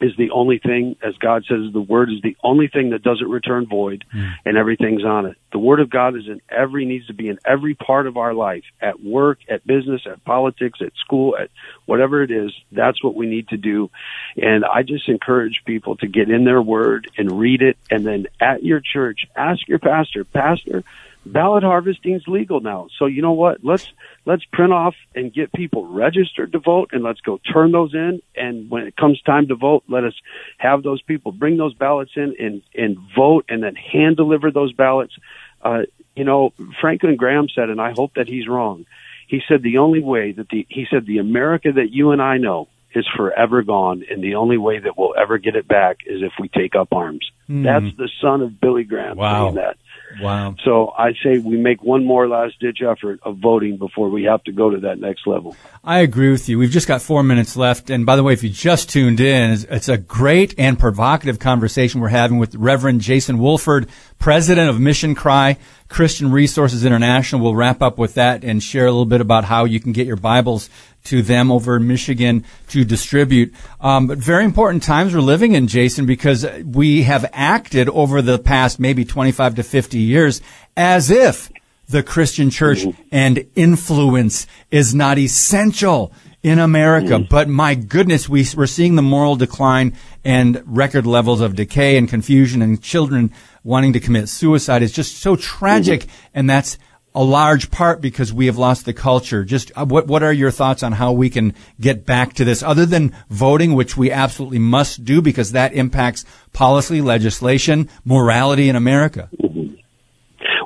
[0.00, 3.28] is the only thing, as God says, the word is the only thing that doesn't
[3.28, 4.32] return void mm.
[4.44, 5.36] and everything's on it.
[5.52, 8.34] The word of God is in every, needs to be in every part of our
[8.34, 11.50] life, at work, at business, at politics, at school, at
[11.86, 12.52] whatever it is.
[12.72, 13.90] That's what we need to do.
[14.36, 17.78] And I just encourage people to get in their word and read it.
[17.90, 20.84] And then at your church, ask your pastor, pastor,
[21.32, 22.88] ballot harvesting is legal now.
[22.98, 23.64] So you know what?
[23.64, 23.92] Let's
[24.24, 28.22] let's print off and get people registered to vote, and let's go turn those in.
[28.34, 30.14] And when it comes time to vote, let us
[30.58, 34.72] have those people bring those ballots in and and vote, and then hand deliver those
[34.72, 35.14] ballots.
[35.62, 35.82] Uh,
[36.14, 38.86] you know, Franklin Graham said, and I hope that he's wrong.
[39.28, 42.38] He said the only way that the he said the America that you and I
[42.38, 46.22] know is forever gone, and the only way that we'll ever get it back is
[46.22, 47.30] if we take up arms.
[47.48, 47.64] Mm.
[47.64, 49.44] That's the son of Billy Graham wow.
[49.44, 49.76] saying that.
[50.20, 50.54] Wow.
[50.64, 54.42] So I say we make one more last ditch effort of voting before we have
[54.44, 55.56] to go to that next level.
[55.84, 56.58] I agree with you.
[56.58, 57.90] We've just got four minutes left.
[57.90, 62.00] And by the way, if you just tuned in, it's a great and provocative conversation
[62.00, 63.88] we're having with Reverend Jason Wolford,
[64.18, 67.40] president of Mission Cry Christian Resources International.
[67.40, 70.06] We'll wrap up with that and share a little bit about how you can get
[70.06, 70.68] your Bibles
[71.06, 73.54] to them over in Michigan to distribute.
[73.80, 78.38] Um, but very important times we're living in, Jason, because we have acted over the
[78.38, 80.40] past maybe 25 to 50 years
[80.76, 81.50] as if
[81.88, 87.14] the Christian church and influence is not essential in America.
[87.14, 87.28] Mm.
[87.28, 92.08] But my goodness, we, we're seeing the moral decline and record levels of decay and
[92.08, 93.32] confusion and children
[93.64, 96.02] wanting to commit suicide is just so tragic.
[96.02, 96.30] Mm-hmm.
[96.34, 96.78] And that's
[97.16, 99.42] a large part because we have lost the culture.
[99.42, 102.62] Just uh, what what are your thoughts on how we can get back to this,
[102.62, 108.76] other than voting, which we absolutely must do because that impacts policy, legislation, morality in
[108.76, 109.30] America.
[109.42, 109.76] Mm-hmm.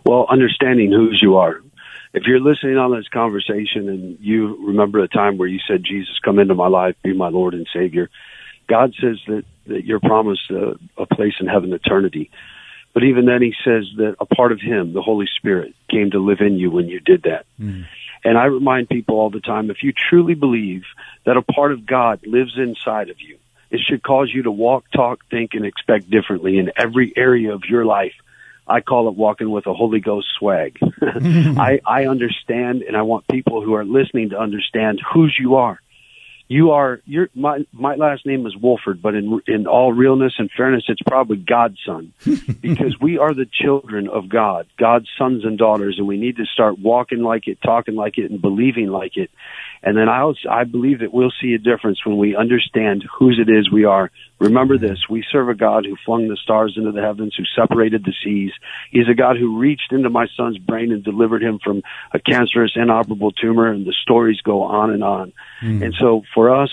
[0.04, 1.62] Well, understanding whose you are.
[2.12, 6.18] If you're listening on this conversation and you remember a time where you said, "Jesus,
[6.24, 8.10] come into my life, be my Lord and Savior,"
[8.68, 12.28] God says that that you're promised a, a place in heaven, eternity.
[12.92, 16.18] But even then, he says that a part of him, the Holy Spirit, came to
[16.18, 17.46] live in you when you did that.
[17.60, 17.86] Mm.
[18.24, 20.82] And I remind people all the time if you truly believe
[21.24, 23.38] that a part of God lives inside of you,
[23.70, 27.62] it should cause you to walk, talk, think, and expect differently in every area of
[27.68, 28.14] your life.
[28.66, 30.78] I call it walking with a Holy Ghost swag.
[31.02, 35.80] I, I understand, and I want people who are listening to understand whose you are
[36.50, 40.50] you are your my my last name is Wolford, but in in all realness and
[40.50, 42.12] fairness, it's probably God's son,
[42.60, 46.46] because we are the children of God, God's sons and daughters, and we need to
[46.46, 49.30] start walking like it, talking like it, and believing like it.
[49.82, 53.40] And then I also, I believe that we'll see a difference when we understand whose
[53.40, 54.10] it is we are.
[54.38, 58.04] Remember this: we serve a God who flung the stars into the heavens, who separated
[58.04, 58.52] the seas.
[58.90, 62.72] He's a God who reached into my son's brain and delivered him from a cancerous,
[62.76, 63.70] inoperable tumor.
[63.72, 65.32] And the stories go on and on.
[65.62, 65.82] Mm.
[65.82, 66.70] And so for us,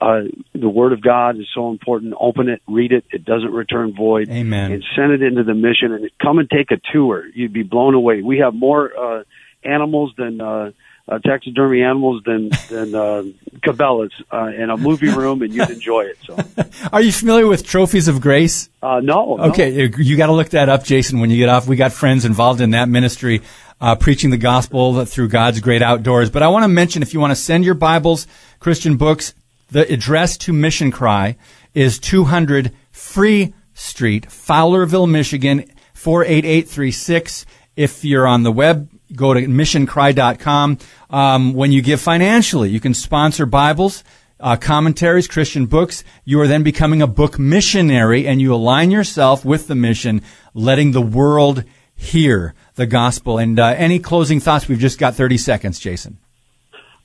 [0.00, 0.22] uh,
[0.54, 2.14] the Word of God is so important.
[2.18, 3.04] Open it, read it.
[3.10, 4.28] It doesn't return void.
[4.28, 4.72] Amen.
[4.72, 7.26] And send it into the mission and come and take a tour.
[7.34, 8.22] You'd be blown away.
[8.22, 9.24] We have more uh,
[9.64, 10.72] animals than uh,
[11.08, 13.22] uh, taxidermy animals than than uh,
[13.60, 16.18] Cabela's uh, in a movie room, and you'd enjoy it.
[16.24, 16.36] So,
[16.92, 18.68] are you familiar with Trophies of Grace?
[18.82, 19.38] Uh, no.
[19.38, 19.98] Okay, no.
[19.98, 21.20] you got to look that up, Jason.
[21.20, 23.42] When you get off, we got friends involved in that ministry.
[23.78, 26.30] Uh, preaching the gospel through God's great outdoors.
[26.30, 28.26] But I want to mention if you want to send your Bibles,
[28.58, 29.34] Christian books,
[29.70, 31.36] the address to Mission Cry
[31.74, 37.44] is 200 Free Street, Fowlerville, Michigan, 48836.
[37.76, 40.78] If you're on the web, go to missioncry.com.
[41.10, 44.04] Um, when you give financially, you can sponsor Bibles,
[44.40, 46.04] uh, commentaries, Christian books.
[46.24, 50.22] You are then becoming a book missionary and you align yourself with the mission,
[50.54, 51.64] letting the world
[51.94, 53.38] hear the gospel.
[53.38, 54.68] And uh, any closing thoughts?
[54.68, 56.18] We've just got 30 seconds, Jason.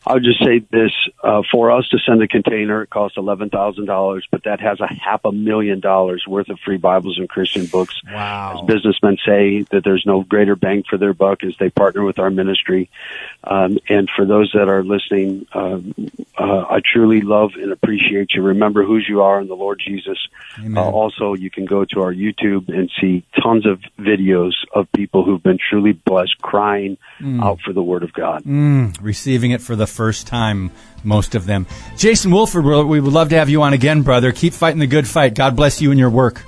[0.05, 0.91] I would just say this:
[1.23, 4.79] uh, for us to send a container, it costs eleven thousand dollars, but that has
[4.79, 8.01] a half a million dollars worth of free Bibles and Christian books.
[8.11, 8.55] Wow!
[8.55, 12.17] As businessmen say that there's no greater bang for their buck as they partner with
[12.17, 12.89] our ministry.
[13.43, 15.93] Um, and for those that are listening, um,
[16.37, 18.41] uh, I truly love and appreciate you.
[18.41, 20.17] Remember whose you are in the Lord Jesus.
[20.75, 25.23] Uh, also, you can go to our YouTube and see tons of videos of people
[25.23, 27.43] who've been truly blessed, crying mm.
[27.43, 28.95] out for the Word of God, mm.
[29.01, 30.71] receiving it for the first time,
[31.03, 31.67] most of them.
[31.97, 34.31] Jason Wolford, we would love to have you on again, brother.
[34.31, 35.35] Keep fighting the good fight.
[35.35, 36.43] God bless you and your work.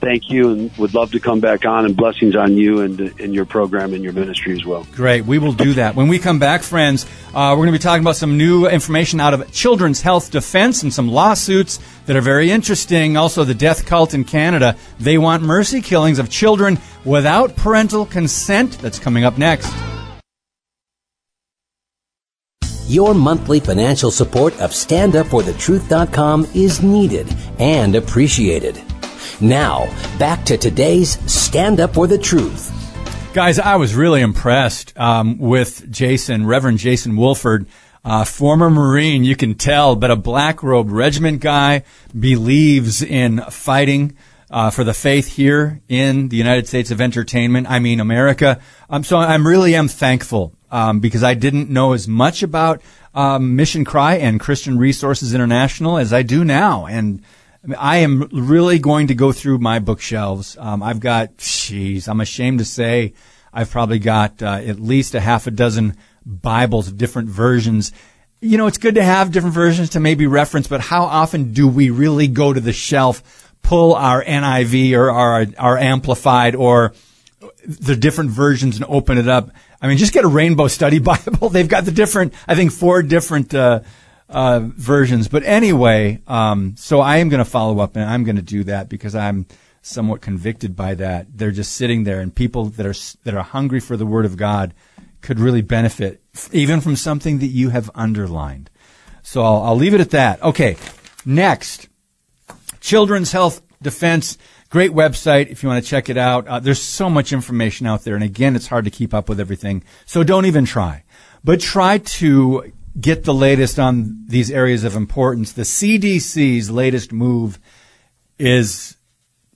[0.00, 1.86] Thank you, and would love to come back on.
[1.86, 4.86] And blessings on you and in your program and your ministry as well.
[4.92, 7.06] Great, we will do that when we come back, friends.
[7.28, 10.82] Uh, we're going to be talking about some new information out of Children's Health Defense
[10.82, 13.16] and some lawsuits that are very interesting.
[13.16, 14.76] Also, the death cult in Canada.
[15.00, 18.72] They want mercy killings of children without parental consent.
[18.80, 19.72] That's coming up next.
[22.86, 28.82] Your monthly financial support of StandUpForTheTruth.com is needed and appreciated.
[29.40, 29.86] Now,
[30.18, 32.72] back to today's Stand Up for the Truth.
[33.32, 37.66] Guys, I was really impressed um, with Jason, Reverend Jason Wolford,
[38.04, 41.84] uh, former Marine, you can tell, but a black robe regiment guy,
[42.16, 44.14] believes in fighting
[44.50, 47.66] uh, for the faith here in the United States of Entertainment.
[47.68, 48.60] I mean, America.
[48.90, 52.82] Um, so I'm really am thankful um, because I didn't know as much about
[53.14, 57.22] um, Mission Cry and Christian Resources International as I do now, and
[57.78, 60.56] I am really going to go through my bookshelves.
[60.58, 63.14] Um, I've got, jeez, I'm ashamed to say,
[63.52, 67.92] I've probably got uh, at least a half a dozen Bibles, of different versions
[68.40, 71.66] you know, it's good to have different versions to maybe reference, but how often do
[71.66, 76.94] we really go to the shelf pull our NIV or our, our amplified or
[77.66, 79.50] the different versions and open it up.
[79.84, 81.50] I mean, just get a Rainbow Study Bible.
[81.50, 83.80] They've got the different, I think, four different uh,
[84.30, 85.28] uh, versions.
[85.28, 88.64] But anyway, um, so I am going to follow up and I'm going to do
[88.64, 89.44] that because I'm
[89.82, 91.26] somewhat convicted by that.
[91.36, 92.94] They're just sitting there, and people that are
[93.24, 94.72] that are hungry for the Word of God
[95.20, 98.70] could really benefit even from something that you have underlined.
[99.22, 100.42] So I'll, I'll leave it at that.
[100.42, 100.76] Okay,
[101.26, 101.88] next.
[102.80, 104.38] Children's Health Defense,
[104.74, 106.48] great website if you want to check it out.
[106.48, 108.16] Uh, there's so much information out there.
[108.16, 109.84] And again, it's hard to keep up with everything.
[110.04, 111.04] So don't even try.
[111.44, 115.52] But try to get the latest on these areas of importance.
[115.52, 117.60] The CDC's latest move
[118.36, 118.96] is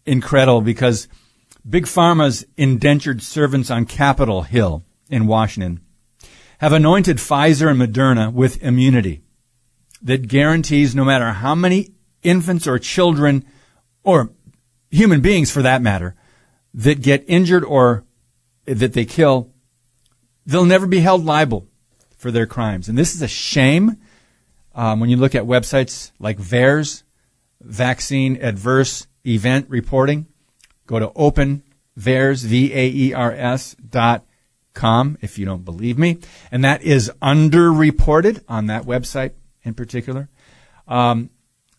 [0.06, 1.08] incredible because
[1.68, 5.80] Big Pharma's indentured servants on Capitol Hill in Washington
[6.58, 9.22] have anointed Pfizer and Moderna with immunity
[10.00, 11.90] that guarantees no matter how many
[12.22, 13.44] infants or children
[14.04, 14.30] or
[14.90, 16.14] human beings for that matter
[16.74, 18.04] that get injured or
[18.66, 19.50] that they kill,
[20.46, 21.66] they'll never be held liable
[22.16, 22.88] for their crimes.
[22.88, 23.96] And this is a shame
[24.74, 27.02] um, when you look at websites like VAERS,
[27.60, 30.26] Vaccine Adverse Event Reporting.
[30.86, 31.62] Go to open
[31.98, 34.24] VAERS, V-A-E-R-S dot
[34.74, 36.18] com if you don't believe me.
[36.52, 39.32] And that is underreported on that website
[39.64, 40.28] in particular.
[40.86, 41.30] Um,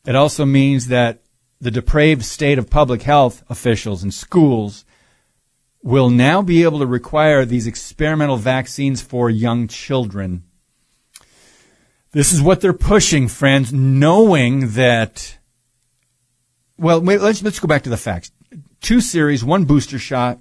[0.06, 1.22] it also means that
[1.62, 4.86] the depraved state of public health officials and schools
[5.82, 10.44] will now be able to require these experimental vaccines for young children.
[12.12, 15.38] This is what they're pushing, friends, knowing that.
[16.78, 18.32] Well, wait, let's let's go back to the facts.
[18.82, 20.40] Two series, one booster shot,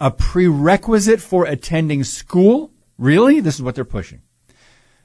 [0.00, 2.70] a prerequisite for attending school.
[2.98, 4.22] Really, this is what they're pushing.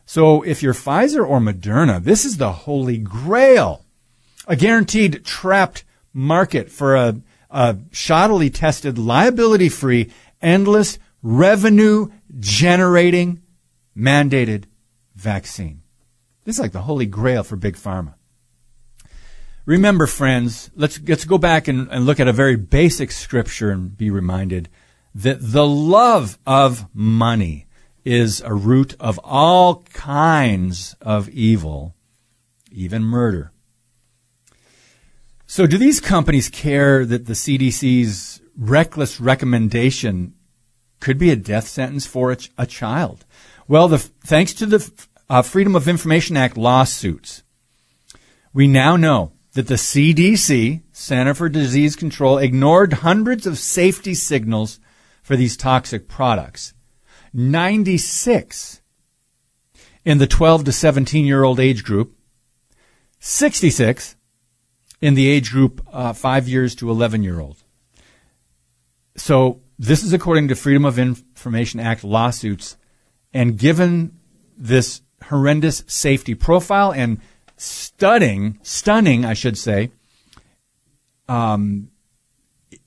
[0.06, 3.86] So if you're Pfizer or Moderna, this is the holy grail.
[4.48, 5.84] A guaranteed trapped
[6.14, 13.42] market for a, a shoddily tested, liability free, endless revenue generating
[13.96, 14.64] mandated
[15.16, 15.82] vaccine.
[16.46, 18.14] This is like the holy grail for big pharma.
[19.66, 23.98] Remember, friends, let's, let's go back and, and look at a very basic scripture and
[23.98, 24.70] be reminded
[25.14, 27.68] that the love of money
[28.06, 31.96] is a root of all kinds of evil,
[32.72, 33.52] even murder.
[35.58, 40.36] So, do these companies care that the CDC's reckless recommendation
[41.00, 43.26] could be a death sentence for a, a child?
[43.68, 47.42] Well, the, thanks to the uh, Freedom of Information Act lawsuits,
[48.54, 54.80] we now know that the CDC, Center for Disease Control, ignored hundreds of safety signals
[55.24, 56.76] for these toxic products.
[57.34, 58.84] 96
[60.06, 62.16] in the 12 to 17 year old age group,
[63.18, 64.17] 66
[65.02, 67.58] in the age group uh, 5 years to 11 year old.
[69.16, 72.78] So this is according to Freedom of Information Act lawsuits.
[73.34, 74.18] And given
[74.58, 77.20] this horrendous safety profile and
[77.58, 79.92] stunning, stunning, I should say,
[81.28, 81.90] um,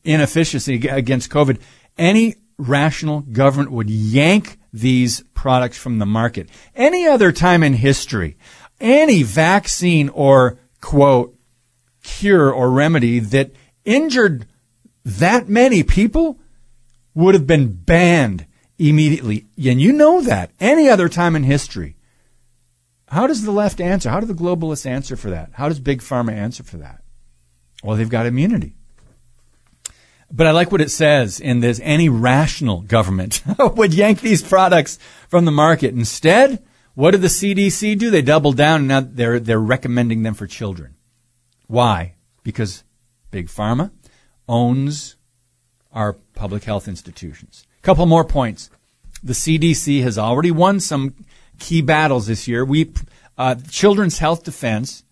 [0.04, 1.60] inefficiency against COVID,
[1.98, 6.48] any rational government would yank these products from the market.
[6.74, 8.36] Any other time in history,
[8.80, 11.36] any vaccine or quote,
[12.02, 13.52] cure or remedy that
[13.84, 14.46] injured
[15.04, 16.38] that many people
[17.14, 18.46] would have been banned
[18.78, 19.46] immediately.
[19.56, 20.50] And you know that.
[20.60, 21.96] Any other time in history.
[23.08, 24.08] How does the left answer?
[24.08, 25.50] How do the globalists answer for that?
[25.54, 27.02] How does Big Pharma answer for that?
[27.82, 28.74] Well, they've got immunity.
[30.32, 34.98] But I like what it says in this any rational government would yank these products
[35.28, 35.92] from the market.
[35.92, 36.62] Instead,
[36.94, 38.10] what did the CDC do?
[38.10, 40.94] They doubled down and now they're, they're recommending them for children.
[41.70, 42.14] Why?
[42.42, 42.82] Because
[43.30, 43.92] Big Pharma
[44.48, 45.14] owns
[45.92, 47.64] our public health institutions.
[47.78, 48.70] A couple more points.
[49.22, 51.14] The CDC has already won some
[51.60, 52.64] key battles this year.
[52.64, 52.90] We,
[53.38, 55.04] uh, Children's Health Defense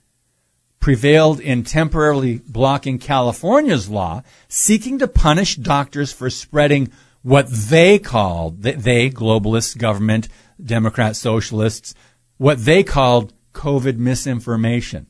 [0.80, 6.90] prevailed in temporarily blocking California's law seeking to punish doctors for spreading
[7.22, 10.28] what they called, they, globalist government,
[10.60, 11.94] Democrat socialists,
[12.36, 15.06] what they called COVID misinformation.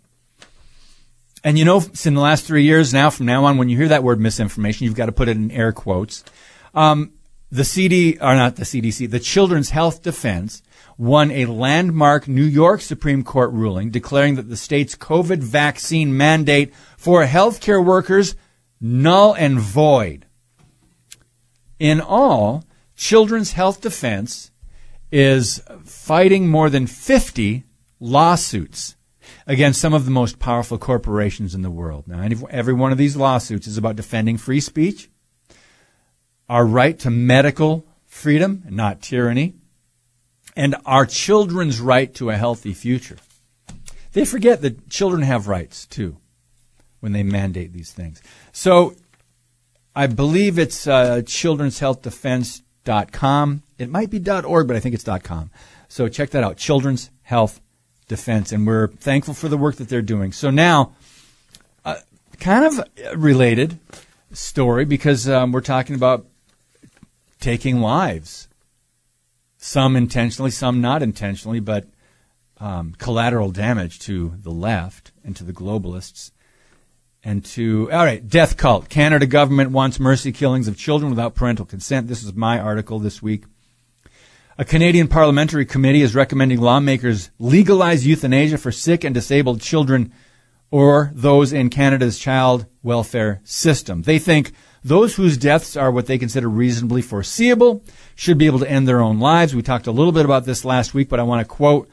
[1.44, 3.88] And you know, in the last three years now, from now on, when you hear
[3.88, 6.24] that word misinformation, you've got to put it in air quotes.
[6.74, 7.12] Um,
[7.50, 10.62] the CD, or not the CDC, the Children's Health Defense
[10.98, 16.74] won a landmark New York Supreme Court ruling declaring that the state's COVID vaccine mandate
[16.96, 18.34] for healthcare workers
[18.80, 20.26] null and void.
[21.78, 22.64] In all,
[22.96, 24.50] Children's Health Defense
[25.10, 27.64] is fighting more than 50
[28.00, 28.96] lawsuits
[29.46, 32.06] against some of the most powerful corporations in the world.
[32.06, 35.10] Now, every one of these lawsuits is about defending free speech,
[36.48, 39.54] our right to medical freedom, not tyranny,
[40.56, 43.16] and our children's right to a healthy future.
[44.12, 46.16] They forget that children have rights too
[47.00, 48.20] when they mandate these things.
[48.52, 48.96] So
[49.94, 53.62] I believe it's uh, children'shealthdefense.com.
[53.78, 55.50] It might be .org, but I think it's .com.
[55.88, 57.60] So check that out, Children's Health
[58.08, 60.32] Defense, and we're thankful for the work that they're doing.
[60.32, 60.94] So now,
[61.84, 61.96] uh,
[62.40, 63.78] kind of related
[64.32, 66.26] story because um, we're talking about
[67.40, 68.48] taking lives,
[69.58, 71.86] some intentionally, some not intentionally, but
[72.58, 76.32] um, collateral damage to the left and to the globalists
[77.22, 78.88] and to all right death cult.
[78.88, 82.08] Canada government wants mercy killings of children without parental consent.
[82.08, 83.44] This is my article this week
[84.58, 90.12] a canadian parliamentary committee is recommending lawmakers legalize euthanasia for sick and disabled children
[90.70, 94.52] or those in canada's child welfare system they think
[94.84, 97.82] those whose deaths are what they consider reasonably foreseeable
[98.14, 100.64] should be able to end their own lives we talked a little bit about this
[100.64, 101.88] last week but i want to quote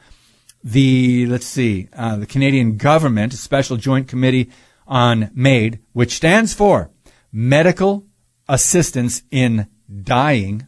[0.62, 4.50] the let's see uh, the canadian government special joint committee
[4.86, 6.90] on MAID, which stands for
[7.32, 8.06] Medical
[8.48, 9.66] Assistance in
[10.02, 10.66] Dying.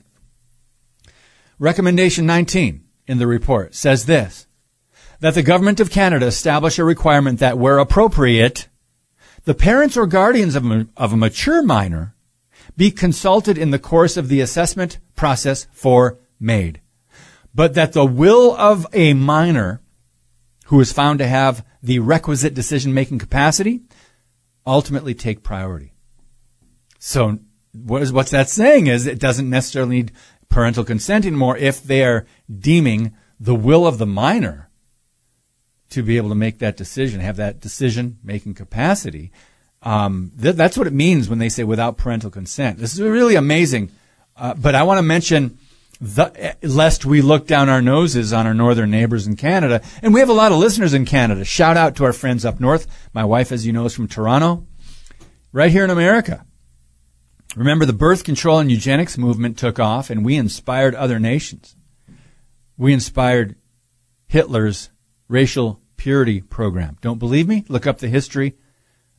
[1.58, 4.46] Recommendation 19 in the report says this
[5.20, 8.68] that the Government of Canada establish a requirement that, where appropriate,
[9.44, 12.14] the parents or guardians of a, of a mature minor
[12.76, 16.80] be consulted in the course of the assessment process for MAID,
[17.52, 19.82] but that the will of a minor
[20.66, 23.82] who is found to have the requisite decision making capacity
[24.64, 25.92] ultimately take priority.
[27.00, 27.38] So
[27.72, 30.12] what is, what's that saying is it doesn't necessarily need
[30.48, 34.70] parental consent anymore if they're deeming the will of the minor
[35.90, 39.32] to be able to make that decision, have that decision making capacity.
[39.82, 42.78] Um, th- that's what it means when they say without parental consent.
[42.78, 43.90] This is really amazing.
[44.36, 45.58] Uh, but I want to mention
[46.00, 49.82] the, lest we look down our noses on our northern neighbors in Canada.
[50.02, 51.44] And we have a lot of listeners in Canada.
[51.44, 52.86] Shout out to our friends up north.
[53.12, 54.66] My wife, as you know, is from Toronto,
[55.52, 56.44] right here in America.
[57.56, 61.76] Remember, the birth control and eugenics movement took off, and we inspired other nations.
[62.76, 63.56] We inspired
[64.26, 64.90] Hitler's
[65.28, 66.96] racial purity program.
[67.00, 67.64] Don't believe me?
[67.68, 68.56] Look up the history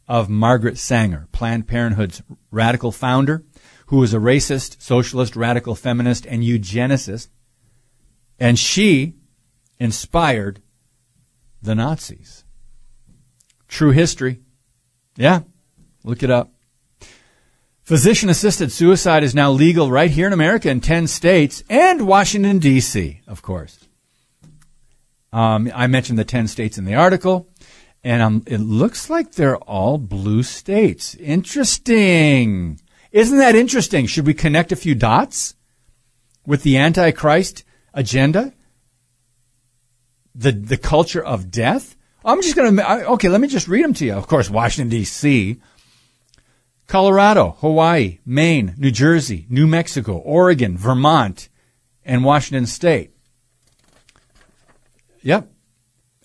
[0.08, 2.22] of Margaret Sanger, Planned Parenthood's
[2.52, 3.44] radical founder
[3.90, 7.30] who was a racist, socialist, radical feminist, and eugenicist.
[8.40, 9.16] And she
[9.80, 10.62] inspired
[11.60, 12.46] the Nazis.
[13.68, 14.42] True history.
[15.16, 15.42] Yeah,
[16.04, 16.52] look it up.
[17.90, 22.60] Physician assisted suicide is now legal right here in America in 10 states and Washington,
[22.60, 23.88] D.C., of course.
[25.34, 27.50] Um, I mentioned the 10 states in the article,
[28.04, 31.16] and um, it looks like they're all blue states.
[31.16, 32.80] Interesting.
[33.12, 34.06] Isn't that interesting?
[34.06, 35.56] Should we connect a few dots
[36.46, 37.64] with the Antichrist
[37.96, 38.54] agenda?
[40.36, 41.96] The, the culture of death?
[42.24, 44.14] I'm just going to, okay, let me just read them to you.
[44.14, 45.60] Of course, Washington, D.C.,
[46.90, 51.48] Colorado, Hawaii, Maine, New Jersey, New Mexico, Oregon, Vermont,
[52.04, 53.12] and Washington State.
[55.22, 55.52] Yep.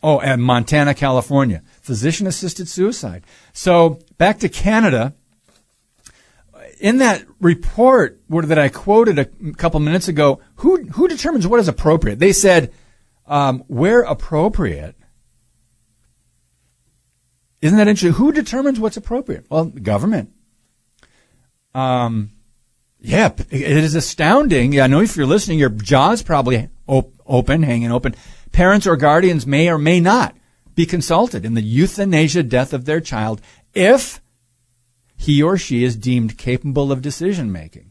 [0.02, 1.62] Oh, and Montana, California.
[1.82, 3.24] Physician assisted suicide.
[3.52, 5.14] So back to Canada
[6.80, 11.68] in that report that I quoted a couple minutes ago, who who determines what is
[11.68, 12.18] appropriate?
[12.18, 12.72] They said
[13.26, 14.96] um, where appropriate.
[17.60, 18.12] Isn't that interesting?
[18.12, 19.44] Who determines what's appropriate?
[19.50, 20.33] Well, the government.
[21.74, 22.30] Um,
[23.00, 24.80] yeah, it is astounding.
[24.80, 28.14] I know if you're listening, your jaw's probably op- open, hanging open.
[28.52, 30.36] Parents or guardians may or may not
[30.74, 33.40] be consulted in the euthanasia death of their child
[33.74, 34.20] if
[35.16, 37.90] he or she is deemed capable of decision making.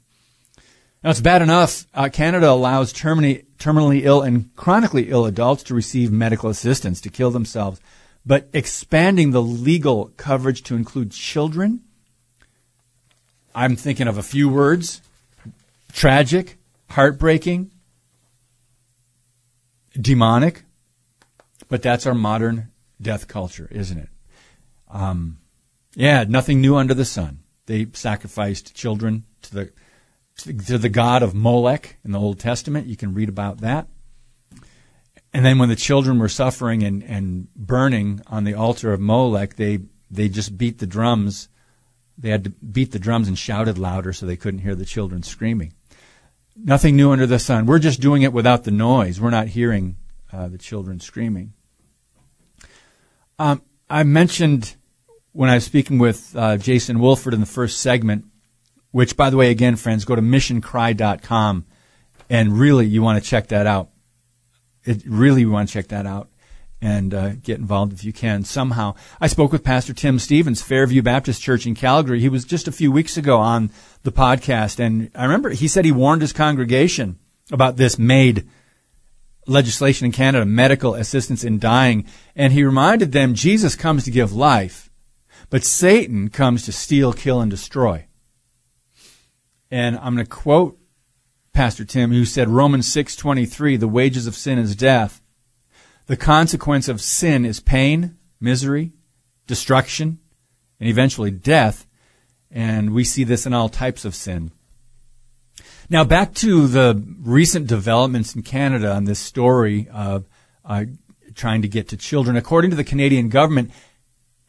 [1.03, 5.75] Now, it's bad enough uh, Canada allows terminally, terminally ill and chronically ill adults to
[5.75, 7.81] receive medical assistance to kill themselves,
[8.25, 11.81] but expanding the legal coverage to include children,
[13.55, 15.01] I'm thinking of a few words
[15.91, 16.57] tragic,
[16.89, 17.71] heartbreaking,
[19.99, 20.63] demonic,
[21.69, 22.69] but that's our modern
[23.01, 24.09] death culture, isn't it?
[24.89, 25.37] Um,
[25.95, 27.39] yeah, nothing new under the sun.
[27.65, 29.71] They sacrificed children to the
[30.35, 32.87] to the god of Molech in the Old Testament.
[32.87, 33.87] You can read about that.
[35.33, 39.55] And then when the children were suffering and, and burning on the altar of Molech,
[39.55, 39.79] they,
[40.11, 41.49] they just beat the drums.
[42.17, 45.23] They had to beat the drums and shouted louder so they couldn't hear the children
[45.23, 45.73] screaming.
[46.55, 47.65] Nothing new under the sun.
[47.65, 49.19] We're just doing it without the noise.
[49.19, 49.97] We're not hearing
[50.31, 51.53] uh, the children screaming.
[53.39, 54.75] Um, I mentioned
[55.31, 58.25] when I was speaking with uh, Jason Wolford in the first segment,
[58.91, 61.65] which, by the way, again, friends, go to missioncry.com
[62.29, 63.89] and really you want to check that out
[64.85, 66.29] it really we want to check that out
[66.83, 68.93] and uh, get involved if you can somehow.
[69.21, 72.19] I spoke with Pastor Tim Stephens, Fairview Baptist Church in Calgary.
[72.19, 73.71] He was just a few weeks ago on
[74.03, 77.19] the podcast, and I remember he said he warned his congregation
[77.53, 78.45] about this MAID
[79.47, 82.05] legislation in Canada, medical assistance in dying,
[82.35, 84.91] and he reminded them Jesus comes to give life,
[85.49, 88.07] but Satan comes to steal, kill, and destroy.
[89.71, 90.77] And I'm going to quote
[91.53, 95.21] Pastor Tim, who said Romans 6:23, the wages of sin is death.
[96.05, 98.91] The consequence of sin is pain, misery,
[99.47, 100.19] destruction,
[100.79, 101.87] and eventually death.
[102.51, 104.51] And we see this in all types of sin.
[105.89, 110.25] Now back to the recent developments in Canada on this story of
[110.65, 110.85] uh,
[111.35, 112.35] trying to get to children.
[112.35, 113.71] According to the Canadian government,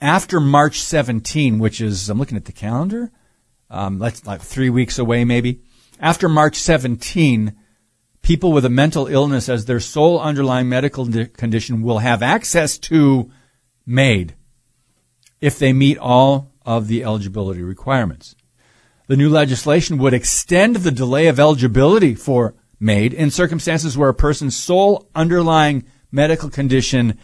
[0.00, 3.10] after March 17, which is, I'm looking at the calendar,
[3.70, 5.60] um, that's like three weeks away maybe,
[5.98, 7.54] after March 17,
[8.24, 13.30] people with a mental illness as their sole underlying medical condition will have access to
[13.86, 14.34] MAID
[15.40, 18.34] if they meet all of the eligibility requirements.
[19.06, 24.14] The new legislation would extend the delay of eligibility for MAID in circumstances where a
[24.14, 27.18] person's sole underlying medical condition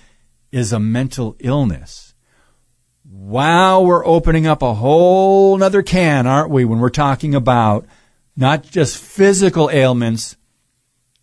[0.52, 2.14] is a mental illness.
[3.04, 7.86] Wow, we're opening up a whole nother can, aren't we, when we're talking about
[8.36, 10.36] not just physical ailments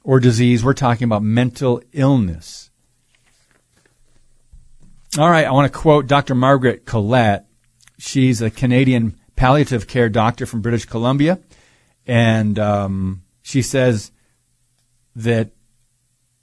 [0.07, 0.63] or disease.
[0.63, 2.71] We're talking about mental illness.
[5.17, 6.33] All right, I want to quote Dr.
[6.33, 7.45] Margaret Cottle.
[7.99, 11.39] She's a Canadian palliative care doctor from British Columbia.
[12.07, 14.11] And um, she says
[15.13, 15.51] that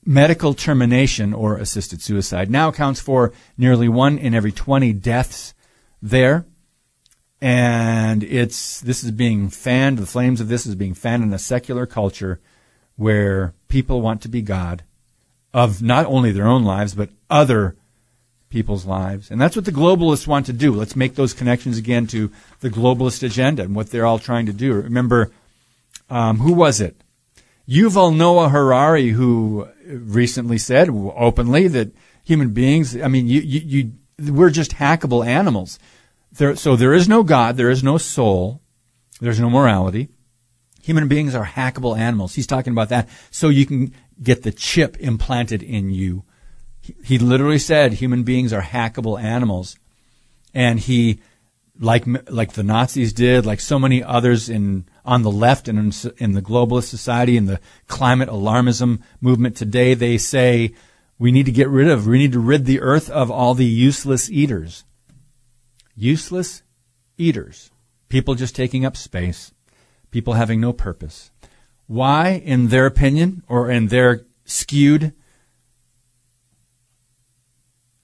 [0.04, 5.54] medical termination or assisted suicide now accounts for nearly one in every 20 deaths
[6.02, 6.44] there
[7.40, 9.96] and it's this is being fanned.
[9.96, 12.40] The flames of this is being fanned in a secular culture
[12.96, 14.82] where people want to be God
[15.52, 17.76] of not only their own lives but other
[18.50, 20.72] people's lives, and that's what the globalists want to do.
[20.72, 22.30] Let's make those connections again to
[22.60, 24.72] the globalist agenda and what they're all trying to do.
[24.74, 25.32] Remember,
[26.08, 26.96] um, who was it?
[27.68, 31.92] Yuval Noah Harari, who recently said openly that
[32.22, 33.60] human beings, I mean, you, you,
[34.18, 35.78] you, we're just hackable animals.
[36.32, 38.60] There, so there is no God, there is no soul,
[39.20, 40.08] there's no morality.
[40.84, 42.34] Human beings are hackable animals.
[42.34, 46.24] He's talking about that so you can get the chip implanted in you.
[47.02, 49.78] He, literally said human beings are hackable animals.
[50.52, 51.20] And he,
[51.80, 56.12] like, like the Nazis did, like so many others in, on the left and in,
[56.18, 60.74] in the globalist society and the climate alarmism movement today, they say
[61.18, 63.64] we need to get rid of, we need to rid the earth of all the
[63.64, 64.84] useless eaters
[65.96, 66.62] useless
[67.16, 67.70] eaters,
[68.08, 69.52] people just taking up space,
[70.14, 71.32] people having no purpose.
[71.88, 75.12] Why, in their opinion, or in their skewed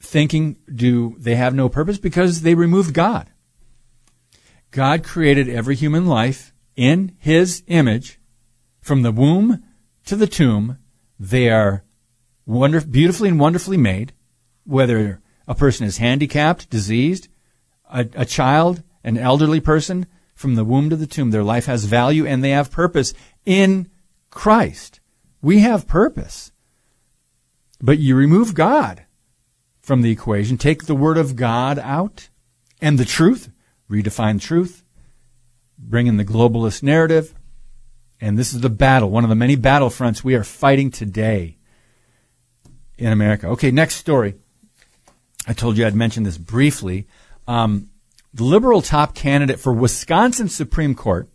[0.00, 1.98] thinking, do they have no purpose?
[1.98, 3.30] Because they removed God.
[4.72, 8.18] God created every human life in His image.
[8.80, 9.62] From the womb
[10.06, 10.78] to the tomb,
[11.16, 11.84] they are
[12.44, 14.14] wonder- beautifully and wonderfully made.
[14.64, 17.28] Whether a person is handicapped, diseased,
[17.88, 20.06] a, a child, an elderly person,
[20.40, 23.12] from the womb to the tomb, their life has value and they have purpose
[23.44, 23.90] in
[24.30, 24.98] Christ.
[25.42, 26.50] We have purpose.
[27.78, 29.04] But you remove God
[29.82, 32.30] from the equation, take the Word of God out,
[32.80, 33.50] and the truth,
[33.90, 34.82] redefine truth,
[35.78, 37.34] bring in the globalist narrative,
[38.18, 41.58] and this is the battle, one of the many battlefronts we are fighting today
[42.96, 43.46] in America.
[43.48, 44.36] Okay, next story.
[45.46, 47.08] I told you I'd mention this briefly.
[47.46, 47.89] Um,
[48.32, 51.28] the liberal top candidate for Wisconsin Supreme Court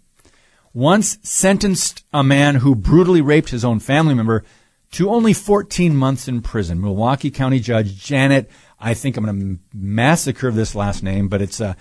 [0.74, 4.44] once sentenced a man who brutally raped his own family member
[4.92, 6.82] to only 14 months in prison.
[6.82, 11.60] Milwaukee County Judge Janet, I think I'm going to massacre this last name, but it's
[11.60, 11.74] uh.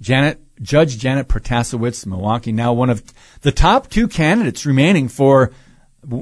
[0.00, 3.02] Janet, Judge Janet Protasiewicz, Milwaukee, now one of
[3.42, 5.52] the top two candidates remaining for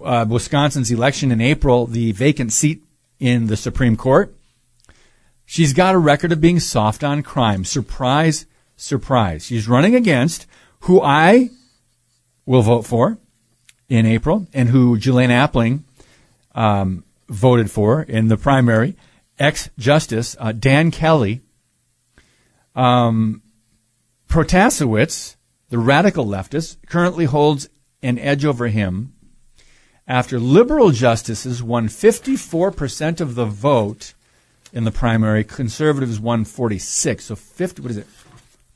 [0.04, 2.82] uh, Wisconsin's election in April, the vacant seat
[3.18, 4.36] in the Supreme Court.
[5.46, 7.64] She's got a record of being soft on crime.
[7.64, 9.46] Surprise, surprise.
[9.46, 10.46] She's running against
[10.80, 11.50] who I
[12.44, 13.18] will vote for
[13.88, 15.84] in April and who Ghislaine Appling
[16.54, 18.96] um, voted for in the primary,
[19.38, 21.42] ex Justice uh, Dan Kelly.
[22.74, 23.42] Um,
[25.68, 27.68] the radical leftist, currently holds
[28.02, 29.12] an edge over him
[30.06, 34.14] after liberal justices won 54% of the vote
[34.76, 35.42] in the primary.
[35.42, 37.24] Conservatives won 46.
[37.24, 38.06] So 50, what is it?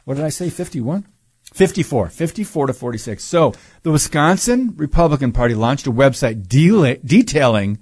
[0.04, 0.48] What did I say?
[0.48, 1.06] 51?
[1.52, 2.08] 54.
[2.08, 3.22] 54 to 46.
[3.22, 7.78] So the Wisconsin Republican Party launched a website de- detailing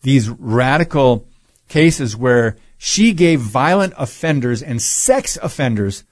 [0.00, 1.28] these radical
[1.68, 6.04] cases where she gave violent offenders and sex offenders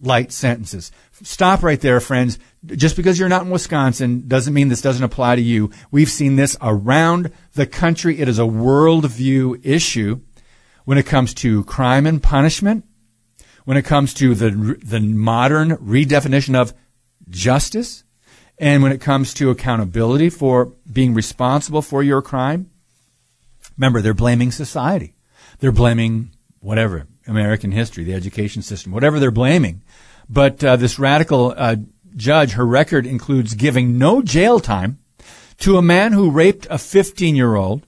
[0.00, 0.92] light sentences.
[1.22, 2.38] Stop right there, friends.
[2.64, 5.70] Just because you're not in Wisconsin doesn't mean this doesn't apply to you.
[5.90, 8.20] We've seen this around the country.
[8.20, 10.20] It is a worldview issue
[10.84, 12.84] when it comes to crime and punishment,
[13.64, 14.50] when it comes to the,
[14.84, 16.74] the modern redefinition of
[17.28, 18.04] justice,
[18.58, 22.70] and when it comes to accountability for being responsible for your crime.
[23.76, 25.14] Remember, they're blaming society.
[25.58, 26.30] They're blaming
[26.60, 29.82] whatever, American history, the education system, whatever they're blaming.
[30.28, 31.76] But uh, this radical uh,
[32.16, 34.98] judge, her record includes giving no jail time
[35.58, 37.86] to a man who raped a 15 year old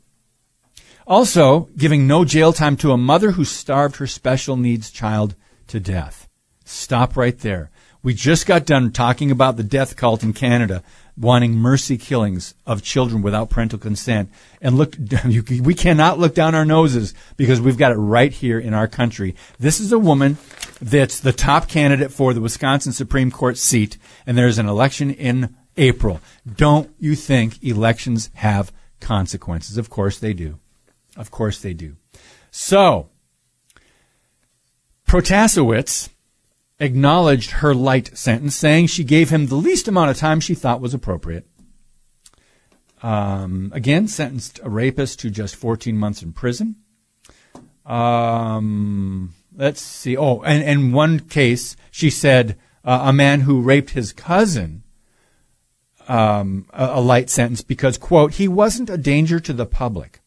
[1.06, 5.34] also, giving no jail time to a mother who starved her special needs child
[5.68, 6.28] to death.
[6.64, 7.70] Stop right there.
[8.02, 10.82] We just got done talking about the death cult in Canada
[11.16, 14.30] wanting mercy killings of children without parental consent.
[14.60, 18.74] And look, we cannot look down our noses because we've got it right here in
[18.74, 19.34] our country.
[19.58, 20.36] This is a woman
[20.80, 23.96] that's the top candidate for the Wisconsin Supreme Court seat,
[24.26, 26.20] and there's an election in April.
[26.46, 29.78] Don't you think elections have consequences?
[29.78, 30.58] Of course they do.
[31.16, 31.96] Of course they do.
[32.50, 33.08] So,
[35.06, 36.10] Protasiewicz
[36.78, 40.80] acknowledged her light sentence, saying she gave him the least amount of time she thought
[40.80, 41.46] was appropriate.
[43.02, 46.76] Um, again, sentenced a rapist to just 14 months in prison.
[47.84, 50.16] Um, let's see.
[50.16, 54.82] Oh, and in one case, she said uh, a man who raped his cousin
[56.08, 60.20] um, a, a light sentence because, quote, he wasn't a danger to the public.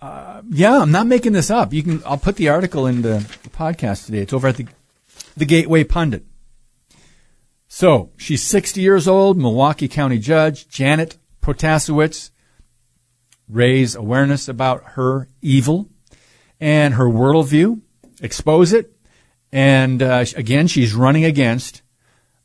[0.00, 1.72] Uh, yeah, I'm not making this up.
[1.72, 2.02] You can.
[2.06, 3.18] I'll put the article in the,
[3.50, 4.18] podcast today.
[4.18, 4.66] It's over at the
[5.36, 6.24] the Gateway Pundit.
[7.66, 12.30] So she's 60 years old, Milwaukee County Judge Janet Protasiewicz
[13.48, 15.88] raise awareness about her evil
[16.60, 17.80] and her worldview,
[18.20, 18.92] expose it,
[19.52, 21.82] and uh, again, she's running against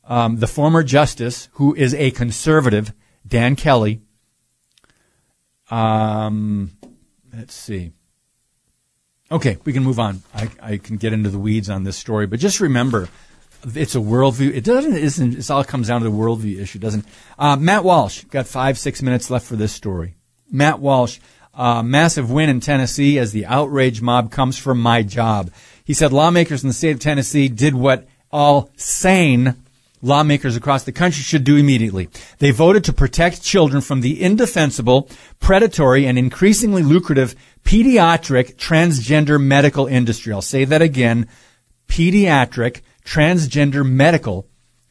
[0.04, 2.92] um, the former justice, who is a conservative,
[3.26, 4.02] Dan Kelly.
[5.70, 6.73] Um,
[7.36, 7.92] let's see.
[9.30, 10.22] Okay, we can move on.
[10.34, 13.08] I, I can get into the weeds on this story, but just remember,
[13.74, 14.54] it's a worldview.
[14.54, 14.94] It doesn't.
[14.94, 15.38] Isn't.
[15.38, 17.06] It all comes down to the worldview issue, doesn't?
[17.38, 20.16] Uh, Matt Walsh got five, six minutes left for this story.
[20.50, 21.18] Matt Walsh,
[21.54, 25.50] uh, massive win in Tennessee as the outrage mob comes from my job.
[25.84, 29.63] He said lawmakers in the state of Tennessee did what all sane
[30.04, 32.08] lawmakers across the country should do immediately.
[32.38, 35.08] They voted to protect children from the indefensible,
[35.40, 37.34] predatory, and increasingly lucrative
[37.64, 40.32] pediatric transgender medical industry.
[40.32, 41.28] I'll say that again.
[41.88, 44.46] Pediatric transgender medical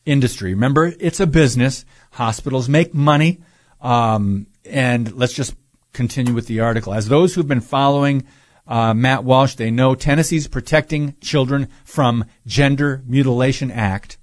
[0.05, 0.53] industry.
[0.53, 1.85] Remember, it's a business.
[2.11, 3.41] Hospitals make money.
[3.81, 5.55] Um, and let's just
[5.93, 6.93] continue with the article.
[6.93, 8.25] As those who've been following
[8.67, 14.17] uh, Matt Walsh, they know Tennessee's Protecting Children from Gender Mutilation Act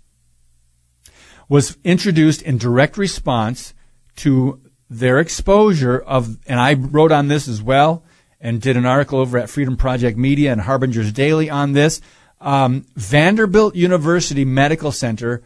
[1.51, 3.74] was introduced in direct response
[4.14, 8.05] to their exposure of, and I wrote on this as well,
[8.40, 12.01] and did an article over at Freedom Project Media and Harbinger's Daily on this.
[12.40, 15.42] Um, Vanderbilt University Medical Center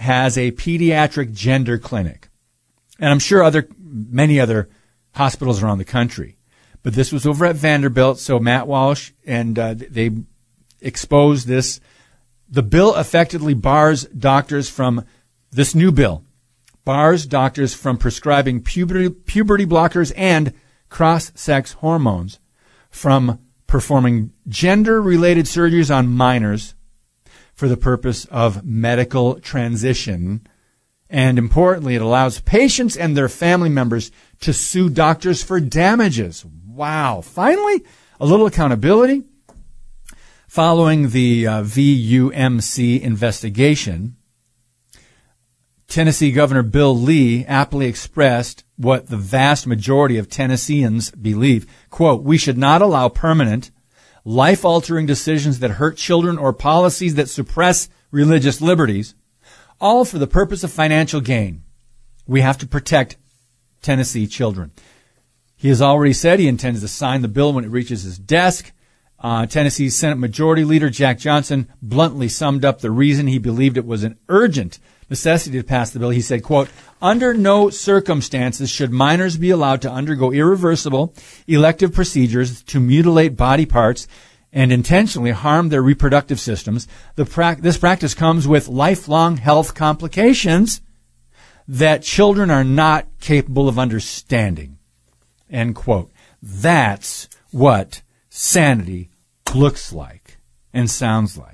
[0.00, 2.28] has a pediatric gender clinic,
[2.98, 4.68] and I'm sure other many other
[5.12, 6.36] hospitals around the country.
[6.82, 10.10] But this was over at Vanderbilt, so Matt Walsh and uh, they
[10.80, 11.80] exposed this.
[12.48, 15.06] The bill effectively bars doctors from
[15.54, 16.24] this new bill
[16.84, 20.52] bars doctors from prescribing puberty, puberty blockers and
[20.90, 22.38] cross-sex hormones
[22.90, 26.74] from performing gender-related surgeries on minors
[27.54, 30.46] for the purpose of medical transition.
[31.08, 36.44] And importantly, it allows patients and their family members to sue doctors for damages.
[36.66, 37.20] Wow.
[37.20, 37.82] Finally,
[38.20, 39.24] a little accountability.
[40.48, 44.16] Following the uh, VUMC investigation,
[45.94, 51.68] Tennessee Governor Bill Lee aptly expressed what the vast majority of Tennesseans believe.
[51.88, 53.70] Quote, we should not allow permanent,
[54.24, 59.14] life altering decisions that hurt children or policies that suppress religious liberties,
[59.80, 61.62] all for the purpose of financial gain.
[62.26, 63.16] We have to protect
[63.80, 64.72] Tennessee children.
[65.54, 68.72] He has already said he intends to sign the bill when it reaches his desk.
[69.20, 73.86] Uh, Tennessee's Senate Majority Leader Jack Johnson bluntly summed up the reason he believed it
[73.86, 74.80] was an urgent
[75.10, 76.10] necessity to pass the bill.
[76.10, 76.68] He said, quote,
[77.00, 81.14] under no circumstances should minors be allowed to undergo irreversible
[81.46, 84.08] elective procedures to mutilate body parts
[84.52, 86.86] and intentionally harm their reproductive systems.
[87.16, 90.80] Pra- this practice comes with lifelong health complications
[91.66, 94.78] that children are not capable of understanding.
[95.50, 96.10] End quote.
[96.42, 99.10] That's what sanity
[99.54, 100.38] looks like
[100.72, 101.53] and sounds like.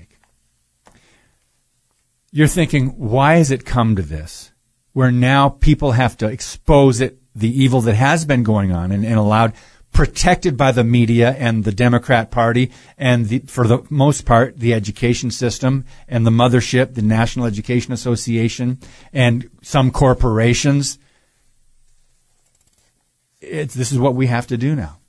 [2.31, 4.51] You're thinking, why has it come to this?
[4.93, 9.05] Where now people have to expose it, the evil that has been going on and,
[9.05, 9.53] and allowed,
[9.91, 14.73] protected by the media and the Democrat Party and the, for the most part, the
[14.73, 18.79] education system and the mothership, the National Education Association
[19.11, 20.97] and some corporations.
[23.41, 24.99] It's, this is what we have to do now.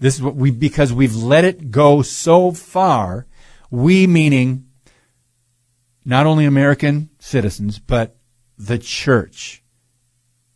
[0.00, 3.26] This is what we, because we've let it go so far,
[3.70, 4.66] we meaning
[6.04, 8.16] not only American citizens, but
[8.58, 9.62] the church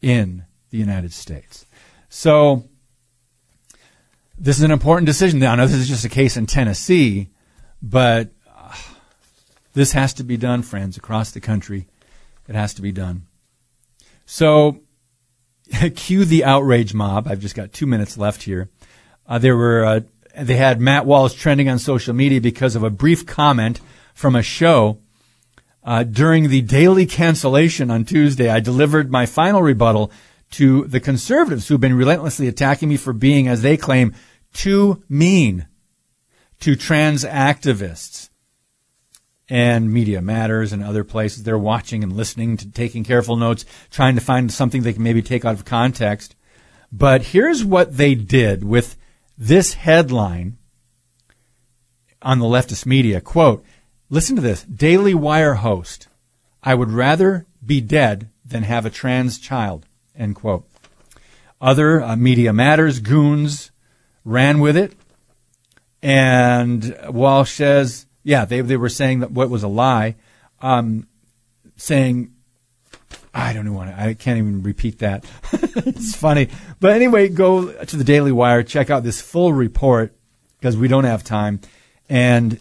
[0.00, 1.66] in the United States.
[2.08, 2.64] So,
[4.38, 5.38] this is an important decision.
[5.38, 7.30] Now, I know this is just a case in Tennessee,
[7.80, 8.74] but uh,
[9.72, 11.86] this has to be done, friends, across the country.
[12.48, 13.26] It has to be done.
[14.26, 14.80] So,
[15.96, 17.26] cue the outrage mob.
[17.28, 18.68] I've just got two minutes left here.
[19.26, 20.00] Uh, there were uh,
[20.38, 23.80] they had Matt Walsh trending on social media because of a brief comment
[24.14, 24.98] from a show
[25.86, 28.50] uh, during the daily cancellation on Tuesday.
[28.50, 30.10] I delivered my final rebuttal
[30.50, 34.12] to the conservatives who've been relentlessly attacking me for being, as they claim,
[34.52, 35.66] too mean
[36.60, 38.30] to trans activists
[39.48, 41.44] and Media Matters and other places.
[41.44, 45.22] They're watching and listening to taking careful notes, trying to find something they can maybe
[45.22, 46.34] take out of context.
[46.90, 48.96] But here's what they did with
[49.38, 50.58] this headline
[52.22, 53.64] on the leftist media quote
[54.08, 56.08] listen to this daily wire host
[56.62, 60.66] i would rather be dead than have a trans child end quote
[61.60, 63.70] other uh, media matters goons
[64.24, 64.92] ran with it
[66.02, 70.14] and walsh says yeah they, they were saying that what was a lie
[70.60, 71.06] um,
[71.76, 72.32] saying
[73.36, 75.26] I don't to, I can't even repeat that.
[75.52, 76.48] it's funny.
[76.80, 80.16] But anyway, go to the Daily Wire, check out this full report
[80.58, 81.60] because we don't have time.
[82.08, 82.58] And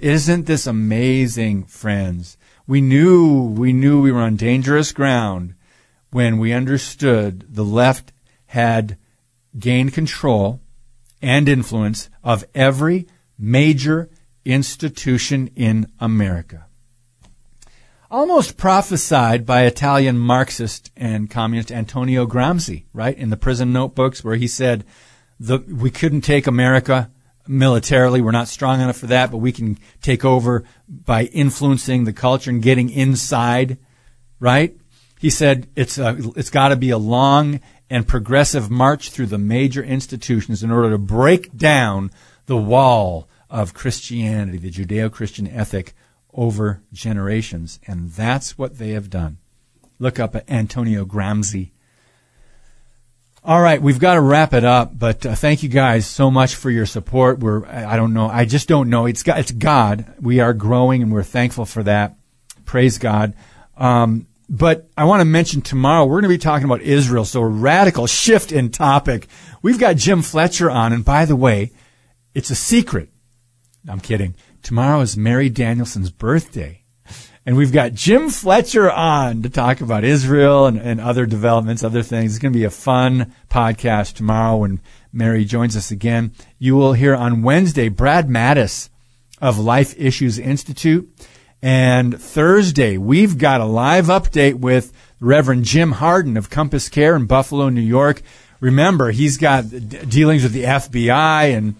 [0.00, 2.36] isn't this amazing, friends?
[2.66, 5.54] We knew, we knew we were on dangerous ground
[6.10, 8.12] when we understood the left
[8.46, 8.96] had
[9.58, 10.60] gained control
[11.20, 13.06] and influence of every
[13.38, 14.10] major
[14.44, 16.66] institution in America
[18.14, 23.18] almost prophesied by Italian Marxist and communist Antonio Gramsci, right?
[23.18, 24.84] In the prison notebooks where he said,
[25.40, 27.10] the, we couldn't take America
[27.46, 28.20] militarily.
[28.20, 32.50] We're not strong enough for that, but we can take over by influencing the culture
[32.50, 33.78] and getting inside,
[34.40, 34.76] right?
[35.20, 39.38] He said it's a, it's got to be a long and progressive march through the
[39.38, 42.10] major institutions in order to break down
[42.46, 45.94] the wall of Christianity, the Judeo-Christian ethic
[46.32, 47.78] over generations.
[47.86, 49.38] And that's what they have done.
[49.98, 51.70] Look up at Antonio Gramsci.
[53.46, 56.54] All right, we've got to wrap it up, but uh, thank you guys so much
[56.54, 57.40] for your support.
[57.40, 59.04] We're, I don't know, I just don't know.
[59.04, 60.14] It's God, it's God.
[60.18, 62.16] We are growing and we're thankful for that.
[62.64, 63.34] Praise God.
[63.76, 67.26] Um, but I want to mention tomorrow we're going to be talking about Israel.
[67.26, 69.28] So a radical shift in topic.
[69.60, 71.72] We've got Jim Fletcher on, and by the way,
[72.34, 73.10] it's a secret.
[73.86, 74.36] I'm kidding.
[74.62, 76.83] Tomorrow is Mary Danielson's birthday.
[77.46, 82.02] And we've got Jim Fletcher on to talk about Israel and, and other developments, other
[82.02, 82.32] things.
[82.32, 84.80] It's going to be a fun podcast tomorrow when
[85.12, 86.32] Mary joins us again.
[86.58, 88.88] You will hear on Wednesday Brad Mattes
[89.42, 91.06] of Life Issues Institute.
[91.60, 97.26] And Thursday, we've got a live update with Reverend Jim Harden of Compass Care in
[97.26, 98.22] Buffalo, New York.
[98.60, 101.74] Remember, he's got dealings with the FBI and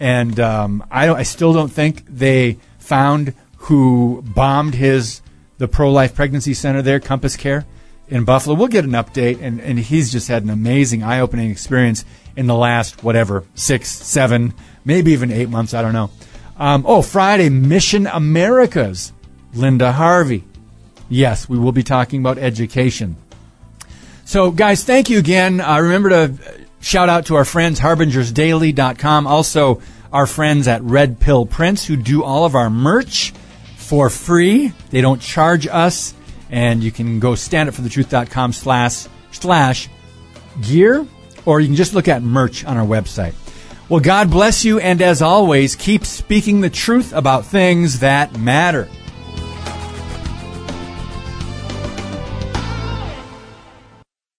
[0.00, 3.32] and um, I, I still don't think they found
[3.64, 5.22] who bombed his
[5.58, 7.64] the pro life pregnancy center there, Compass Care
[8.08, 8.56] in Buffalo.
[8.56, 12.04] We'll get an update, and, and he's just had an amazing, eye opening experience
[12.36, 14.52] in the last whatever six, seven,
[14.84, 15.72] maybe even eight months.
[15.72, 16.10] I don't know.
[16.58, 19.12] Um, oh, Friday, Mission Americas,
[19.54, 20.44] Linda Harvey.
[21.08, 23.16] Yes, we will be talking about education.
[24.24, 25.60] So, guys, thank you again.
[25.60, 26.34] Uh, remember to
[26.80, 29.26] shout out to our friends, harbingersdaily.com.
[29.26, 29.80] Also,
[30.12, 33.32] our friends at Red Pill Prints who do all of our merch
[33.84, 34.72] for free.
[34.90, 36.14] They don't charge us.
[36.50, 39.88] And you can go standupforthetruth.com slash, slash
[40.62, 41.06] gear,
[41.44, 43.34] or you can just look at merch on our website.
[43.88, 44.78] Well, God bless you.
[44.78, 48.88] And as always, keep speaking the truth about things that matter.